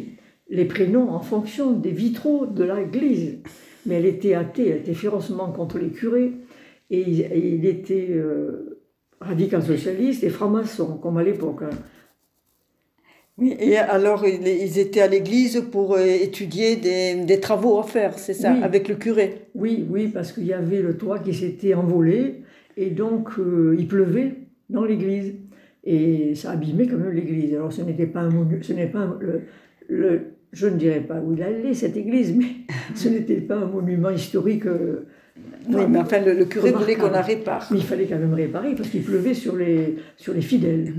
les 0.49 0.65
prénoms 0.75 1.09
en 1.11 1.21
fonction 1.33 1.67
des 1.73 1.91
vitraux 2.05 2.47
de 2.47 2.65
l'église, 2.65 3.39
mais 3.87 3.97
elle 3.97 4.07
était 4.07 4.35
athée, 4.35 4.69
elle 4.71 4.79
était 4.85 4.95
férocement 5.07 5.49
contre 5.59 5.77
les 5.79 5.91
curés, 6.01 6.33
et 6.91 7.01
il, 7.11 7.21
et 7.21 7.43
il 7.57 7.65
était 7.67 8.09
euh, 8.11 8.79
radical 9.21 9.63
socialiste 9.63 10.23
et 10.25 10.31
franc-maçon, 10.39 10.89
comme 11.03 11.19
à 11.19 11.23
l'époque. 11.23 11.63
hein. 11.63 11.77
Oui, 13.41 13.55
et 13.61 13.77
alors, 13.77 14.25
ils 14.27 14.79
étaient 14.81 15.01
à 15.01 15.07
l'église 15.07 15.63
pour 15.71 15.97
étudier 15.99 16.75
des, 16.77 17.15
des 17.25 17.39
travaux 17.41 17.79
à 17.79 17.85
faire, 17.85 18.19
c'est 18.19 18.35
ça, 18.35 18.53
Oui. 18.53 18.63
avec 18.65 18.89
le 18.89 18.97
curé. 18.97 19.27
Oui, 19.55 19.87
oui, 19.89 20.09
parce 20.09 20.33
qu'il 20.33 20.47
y 20.47 20.53
avait 20.53 20.83
le 20.83 20.97
toit 20.97 21.21
qui 21.21 21.33
s'était 21.35 21.75
envolé 21.75 22.43
et 22.77 22.91
donc 22.91 23.39
euh, 23.39 23.77
il 23.79 23.87
pleuvait 23.87 24.35
dans 24.71 24.85
l'église 24.85 25.35
et 25.85 26.35
ça 26.35 26.51
abîmait 26.53 26.87
quand 26.87 26.97
même 26.99 27.13
l'église. 27.13 27.55
Alors 27.55 27.73
ce 27.73 27.83
n'était 27.83 28.07
pas 28.07 28.21
un 28.21 28.31
monu- 28.31 28.63
ce 28.63 28.73
n'est 28.73 28.87
pas 28.87 29.01
un- 29.01 29.19
le, 29.21 29.41
le- 29.89 30.21
je 30.53 30.67
ne 30.67 30.77
dirais 30.77 31.01
pas 31.01 31.21
où 31.21 31.35
il 31.35 31.43
allait 31.43 31.75
cette 31.75 31.97
église, 31.97 32.35
mais 32.35 32.47
ce 32.95 33.09
n'était 33.09 33.37
pas 33.41 33.57
un 33.57 33.67
monument 33.67 34.11
historique 34.11 34.67
euh, 34.67 35.07
Oui, 35.71 35.83
mais 35.89 35.99
enfin, 35.99 36.21
le, 36.25 36.33
le 36.35 36.45
curé 36.47 36.71
voulait 36.73 36.95
qu'on 36.97 37.11
la 37.11 37.21
répare. 37.23 37.69
Mais 37.71 37.79
il 37.79 37.85
fallait 37.85 38.07
quand 38.07 38.19
même 38.19 38.33
réparer 38.35 38.75
parce 38.75 38.89
qu'il 38.89 39.03
pleuvait 39.03 39.35
sur 39.35 39.57
les, 39.57 39.97
sur 40.17 40.33
les 40.33 40.41
fidèles. 40.41 40.93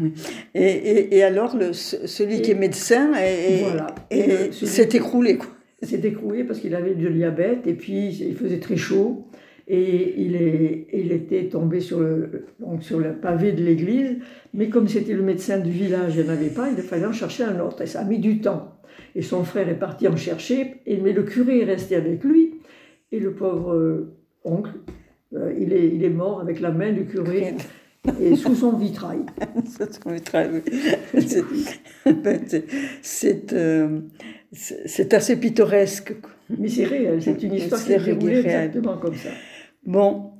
Et, 0.53 0.61
et, 0.63 1.17
et 1.17 1.23
alors, 1.23 1.57
le, 1.57 1.73
celui 1.73 2.41
qui 2.41 2.51
est 2.51 2.55
médecin 2.55 3.11
Voilà. 3.11 3.87
celui 4.11 4.53
s'est 4.67 4.89
écroulé. 4.93 5.37
Quoi. 5.37 5.47
s'est 5.81 5.99
écroué 6.03 6.43
parce 6.43 6.59
qu'il 6.59 6.75
avait 6.75 6.93
du 6.95 7.09
diabète 7.09 7.65
et 7.67 7.73
puis 7.73 8.09
il 8.09 8.35
faisait 8.35 8.59
très 8.59 8.77
chaud 8.77 9.25
et 9.71 10.15
il, 10.17 10.35
est, 10.35 10.87
il 10.93 11.11
était 11.11 11.47
tombé 11.47 11.79
sur 11.79 11.99
le, 11.99 12.47
donc 12.59 12.81
sur 12.83 12.99
le 12.99 13.13
pavé 13.13 13.51
de 13.51 13.63
l'église, 13.63 14.17
mais 14.53 14.67
comme 14.67 14.87
c'était 14.87 15.13
le 15.13 15.21
médecin 15.21 15.59
du 15.59 15.69
village, 15.69 16.15
il 16.15 16.23
n'y 16.23 16.29
en 16.29 16.33
avait 16.33 16.49
pas, 16.49 16.69
il 16.75 16.81
fallait 16.81 17.05
en 17.05 17.11
chercher 17.13 17.43
un 17.43 17.59
autre 17.59 17.81
et 17.83 17.85
ça 17.85 18.01
a 18.01 18.03
mis 18.03 18.17
du 18.17 18.41
temps. 18.41 18.75
Et 19.15 19.21
son 19.21 19.43
frère 19.43 19.69
est 19.69 19.77
parti 19.79 20.07
en 20.07 20.15
chercher, 20.15 20.77
et, 20.87 20.97
mais 20.97 21.13
le 21.13 21.21
curé 21.23 21.61
est 21.61 21.65
resté 21.65 21.95
avec 21.95 22.23
lui 22.23 22.55
et 23.11 23.19
le 23.19 23.31
pauvre 23.33 23.73
euh, 23.75 24.11
oncle, 24.43 24.71
euh, 25.35 25.53
il, 25.59 25.71
est, 25.71 25.87
il 25.87 26.03
est 26.03 26.09
mort 26.09 26.41
avec 26.41 26.59
la 26.61 26.71
main 26.71 26.91
du 26.91 27.05
curé 27.05 27.53
et 28.19 28.35
sous 28.35 28.55
son 28.55 28.75
vitrail. 28.75 29.19
Travail, 30.25 30.49
oui. 30.65 31.21
C'est- 31.21 31.43
ben, 32.23 32.39
c'est- 33.03 33.53
euh, 33.53 33.99
assez 35.11 35.39
pittoresque. 35.39 36.15
Mais 36.57 36.67
c'est 36.67 36.85
réel, 36.85 37.21
c'est 37.21 37.43
une 37.43 37.53
histoire 37.53 37.83
qui 37.83 37.91
est 37.91 37.97
réel. 37.97 38.37
exactement 38.45 38.97
comme 38.97 39.13
ça. 39.15 39.29
Bon. 39.85 40.33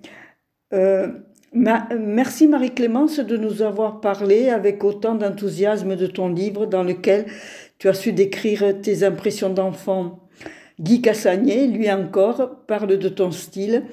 Euh, 0.74 1.08
merci 1.54 2.48
Marie-Clémence 2.48 3.20
de 3.20 3.38
nous 3.38 3.62
avoir 3.62 4.02
parlé 4.02 4.50
avec 4.50 4.84
autant 4.84 5.16
d'enthousiasme 5.16 5.96
de 5.96 6.08
ton 6.08 6.30
livre 6.30 6.66
dans 6.66 6.84
lequel 6.84 7.26
tu 7.80 7.88
as 7.88 7.94
su 7.94 8.14
décrire 8.14 8.80
tes 8.82 9.04
impressions 9.04 9.50
d'enfant. 9.50 10.20
Guy 10.80 11.02
Cassagné, 11.02 11.68
lui 11.68 11.92
encore, 11.92 12.58
parle 12.68 12.98
de 12.98 13.10
ton 13.10 13.32
style, 13.32 13.84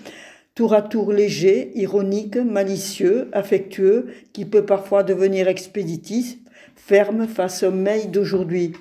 tour 0.55 0.75
à 0.75 0.83
tour 0.83 1.13
léger, 1.13 1.73
ironique, 1.75 2.37
malicieux, 2.37 3.29
affectueux, 3.33 4.07
qui 4.33 4.45
peut 4.45 4.65
parfois 4.65 5.03
devenir 5.03 5.49
expéditif, 5.49 6.37
ferme 6.77 7.27
face 7.27 7.63
au 7.63 7.71
mail 7.71 8.11
d'aujourd'hui. 8.11 8.73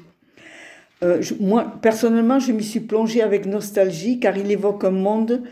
Euh, 1.04 1.22
moi, 1.40 1.74
personnellement, 1.82 2.40
je 2.40 2.52
m'y 2.52 2.64
suis 2.64 2.80
plongée 2.80 3.22
avec 3.22 3.46
nostalgie 3.46 4.20
car 4.20 4.38
il 4.38 4.52
évoque 4.52 4.84
un 4.84 4.92
monde 4.92 5.44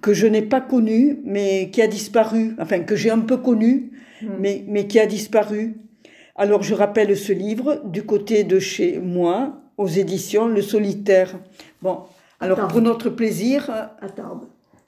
que 0.00 0.12
je 0.14 0.26
n'ai 0.26 0.42
pas 0.42 0.60
connu, 0.60 1.18
mais 1.24 1.70
qui 1.70 1.82
a 1.82 1.86
disparu, 1.86 2.54
enfin 2.58 2.80
que 2.80 2.96
j'ai 2.96 3.10
un 3.10 3.20
peu 3.20 3.36
connu, 3.36 3.90
mais, 4.40 4.64
mais 4.68 4.86
qui 4.86 4.98
a 5.00 5.06
disparu. 5.06 5.74
Alors 6.36 6.62
je 6.62 6.74
rappelle 6.74 7.16
ce 7.16 7.32
livre 7.32 7.82
du 7.84 8.04
côté 8.04 8.44
de 8.44 8.58
chez 8.58 8.98
moi, 8.98 9.60
aux 9.76 9.88
éditions 9.88 10.46
Le 10.46 10.62
Solitaire. 10.62 11.38
Bon, 11.82 12.00
alors 12.40 12.68
pour 12.68 12.80
notre 12.80 13.10
plaisir, 13.10 13.70
À 13.70 14.08
Tarbes. 14.08 14.44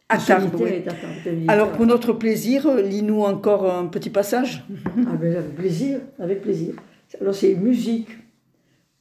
à 0.09 0.19
Tarbes, 0.19 0.51
solitaire 0.57 0.95
oui. 1.27 1.45
à. 1.49 1.53
Alors 1.53 1.73
pour 1.73 1.87
notre 1.87 2.13
plaisir, 2.13 2.73
lis-nous 2.77 3.23
encore 3.23 3.71
un 3.73 3.87
petit 3.87 4.11
passage. 4.11 4.65
Ah 5.09 5.17
ben, 5.21 5.37
avec 5.37 5.55
plaisir, 5.57 6.01
avec 6.19 6.43
plaisir. 6.43 6.75
Alors 7.21 7.35
c'est 7.35 7.55
musique. 7.55 8.09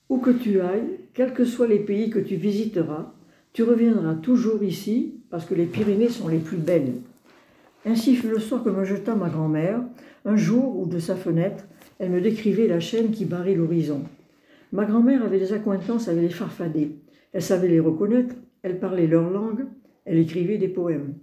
Où 0.07 0.19
que 0.19 0.29
tu 0.29 0.61
ailles, 0.61 0.99
quels 1.15 1.33
que 1.33 1.45
soient 1.45 1.67
les 1.67 1.79
pays 1.79 2.11
que 2.11 2.19
tu 2.19 2.35
visiteras, 2.35 3.11
tu 3.53 3.63
reviendras 3.63 4.13
toujours 4.15 4.61
ici 4.61 5.15
parce 5.35 5.43
que 5.43 5.53
les 5.53 5.65
Pyrénées 5.65 6.07
sont 6.07 6.29
les 6.29 6.37
plus 6.37 6.55
belles. 6.55 6.93
Ainsi 7.85 8.15
fut 8.15 8.29
le 8.29 8.39
soir 8.39 8.63
que 8.63 8.69
me 8.69 8.85
jeta 8.85 9.15
ma 9.15 9.27
grand-mère, 9.27 9.81
un 10.23 10.37
jour 10.37 10.79
où 10.79 10.85
de 10.85 10.97
sa 10.97 11.17
fenêtre, 11.17 11.65
elle 11.99 12.11
me 12.11 12.21
décrivait 12.21 12.69
la 12.69 12.79
chaîne 12.79 13.11
qui 13.11 13.25
barrait 13.25 13.53
l'horizon. 13.53 14.03
Ma 14.71 14.85
grand-mère 14.85 15.25
avait 15.25 15.39
des 15.39 15.51
accointances 15.51 16.07
avec 16.07 16.21
les 16.21 16.29
farfadets. 16.29 16.91
Elle 17.33 17.41
savait 17.41 17.67
les 17.67 17.81
reconnaître, 17.81 18.33
elle 18.63 18.79
parlait 18.79 19.07
leur 19.07 19.29
langue, 19.29 19.65
elle 20.05 20.19
écrivait 20.19 20.57
des 20.57 20.69
poèmes. 20.69 21.15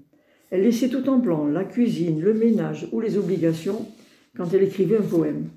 Elle 0.51 0.65
laissait 0.65 0.91
tout 0.91 1.09
en 1.09 1.19
plan, 1.19 1.47
la 1.47 1.65
cuisine, 1.65 2.21
le 2.21 2.35
ménage 2.35 2.89
ou 2.93 3.01
les 3.01 3.17
obligations, 3.17 3.87
quand 4.37 4.53
elle 4.53 4.65
écrivait 4.65 4.99
un 4.99 5.09
poème. 5.09 5.49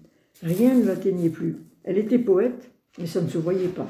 Rien 0.42 0.76
ne 0.76 0.86
l'atteignait 0.86 1.28
plus. 1.28 1.58
Elle 1.84 1.98
était 1.98 2.20
poète, 2.20 2.72
mais 3.00 3.06
ça 3.06 3.20
ne 3.20 3.28
se 3.28 3.38
voyait 3.38 3.68
pas. 3.68 3.90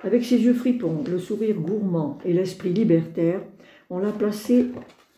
Avec 0.00 0.24
ses 0.24 0.38
yeux 0.38 0.54
fripons, 0.54 1.04
le 1.08 1.20
sourire 1.20 1.60
gourmand 1.60 2.18
et 2.24 2.32
l'esprit 2.32 2.72
libertaire, 2.72 3.42
on 3.90 3.98
l'a 3.98 4.12
placée 4.12 4.66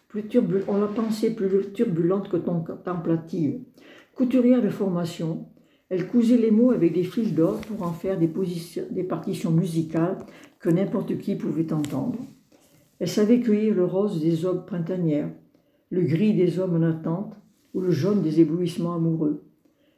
plus 0.09 0.25
on 0.69 0.79
l'a 0.79 0.87
pensée 0.87 1.35
plus 1.35 1.73
turbulente 1.73 2.31
que 2.31 2.39
contemplative. 2.39 3.61
Couturière 4.15 4.63
de 4.63 4.71
formation, 4.71 5.47
elle 5.91 6.07
cousait 6.07 6.39
les 6.39 6.51
mots 6.51 6.71
avec 6.71 6.93
des 6.93 7.05
fils 7.05 7.35
d'or 7.35 7.61
pour 7.61 7.83
en 7.83 7.93
faire 7.93 8.19
des, 8.19 8.29
partitions 9.05 9.51
musicales 9.51 10.19
que 10.61 10.71
n'importe 10.71 11.19
qui 11.19 11.37
pouvait 11.37 11.73
entendre. 11.73 12.19
Elle 13.01 13.09
savait 13.09 13.41
cueillir 13.41 13.75
le 13.75 13.85
rose 13.85 14.21
des 14.21 14.45
aubes 14.45 14.67
printanières, 14.67 15.31
le 15.91 16.03
gris 16.03 16.35
des 16.35 16.59
hommes 16.59 16.77
en 16.77 16.87
attente 16.87 17.35
ou 17.75 17.81
le 17.81 17.91
jaune 17.91 18.23
des 18.23 18.41
éblouissements 18.41 18.95
amoureux. 18.95 19.45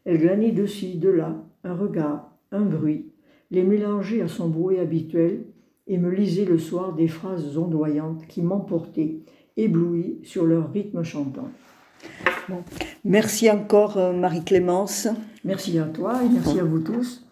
Elle 0.05 0.19
glanait 0.19 0.53
de 0.53 0.67
ci, 0.67 0.99
de 0.99 1.09
là, 1.09 1.45
un 1.65 1.75
regard, 1.75 2.37
un 2.53 2.65
bruit, 2.65 3.07
les 3.51 3.63
mélangeait 3.63 4.23
à 4.23 4.29
son 4.29 4.49
brouet 4.49 4.79
habituel 4.79 5.45
et 5.91 5.99
me 5.99 6.09
lisait 6.09 6.45
le 6.45 6.57
soir 6.57 6.95
des 6.95 7.09
phrases 7.09 7.59
ondoyantes 7.59 8.25
qui 8.29 8.43
m'emportaient, 8.43 9.17
éblouie 9.57 10.21
sur 10.23 10.47
leur 10.47 10.73
rythme 10.73 11.03
chantant. 11.03 11.49
Merci 13.05 13.51
encore 13.51 13.99
euh, 13.99 14.13
Marie-Clémence. 14.13 15.09
Merci 15.45 15.79
à 15.79 15.85
toi 15.85 16.23
et 16.25 16.29
merci 16.29 16.61
à 16.61 16.65
vous 16.65 16.79
tous. 16.79 17.27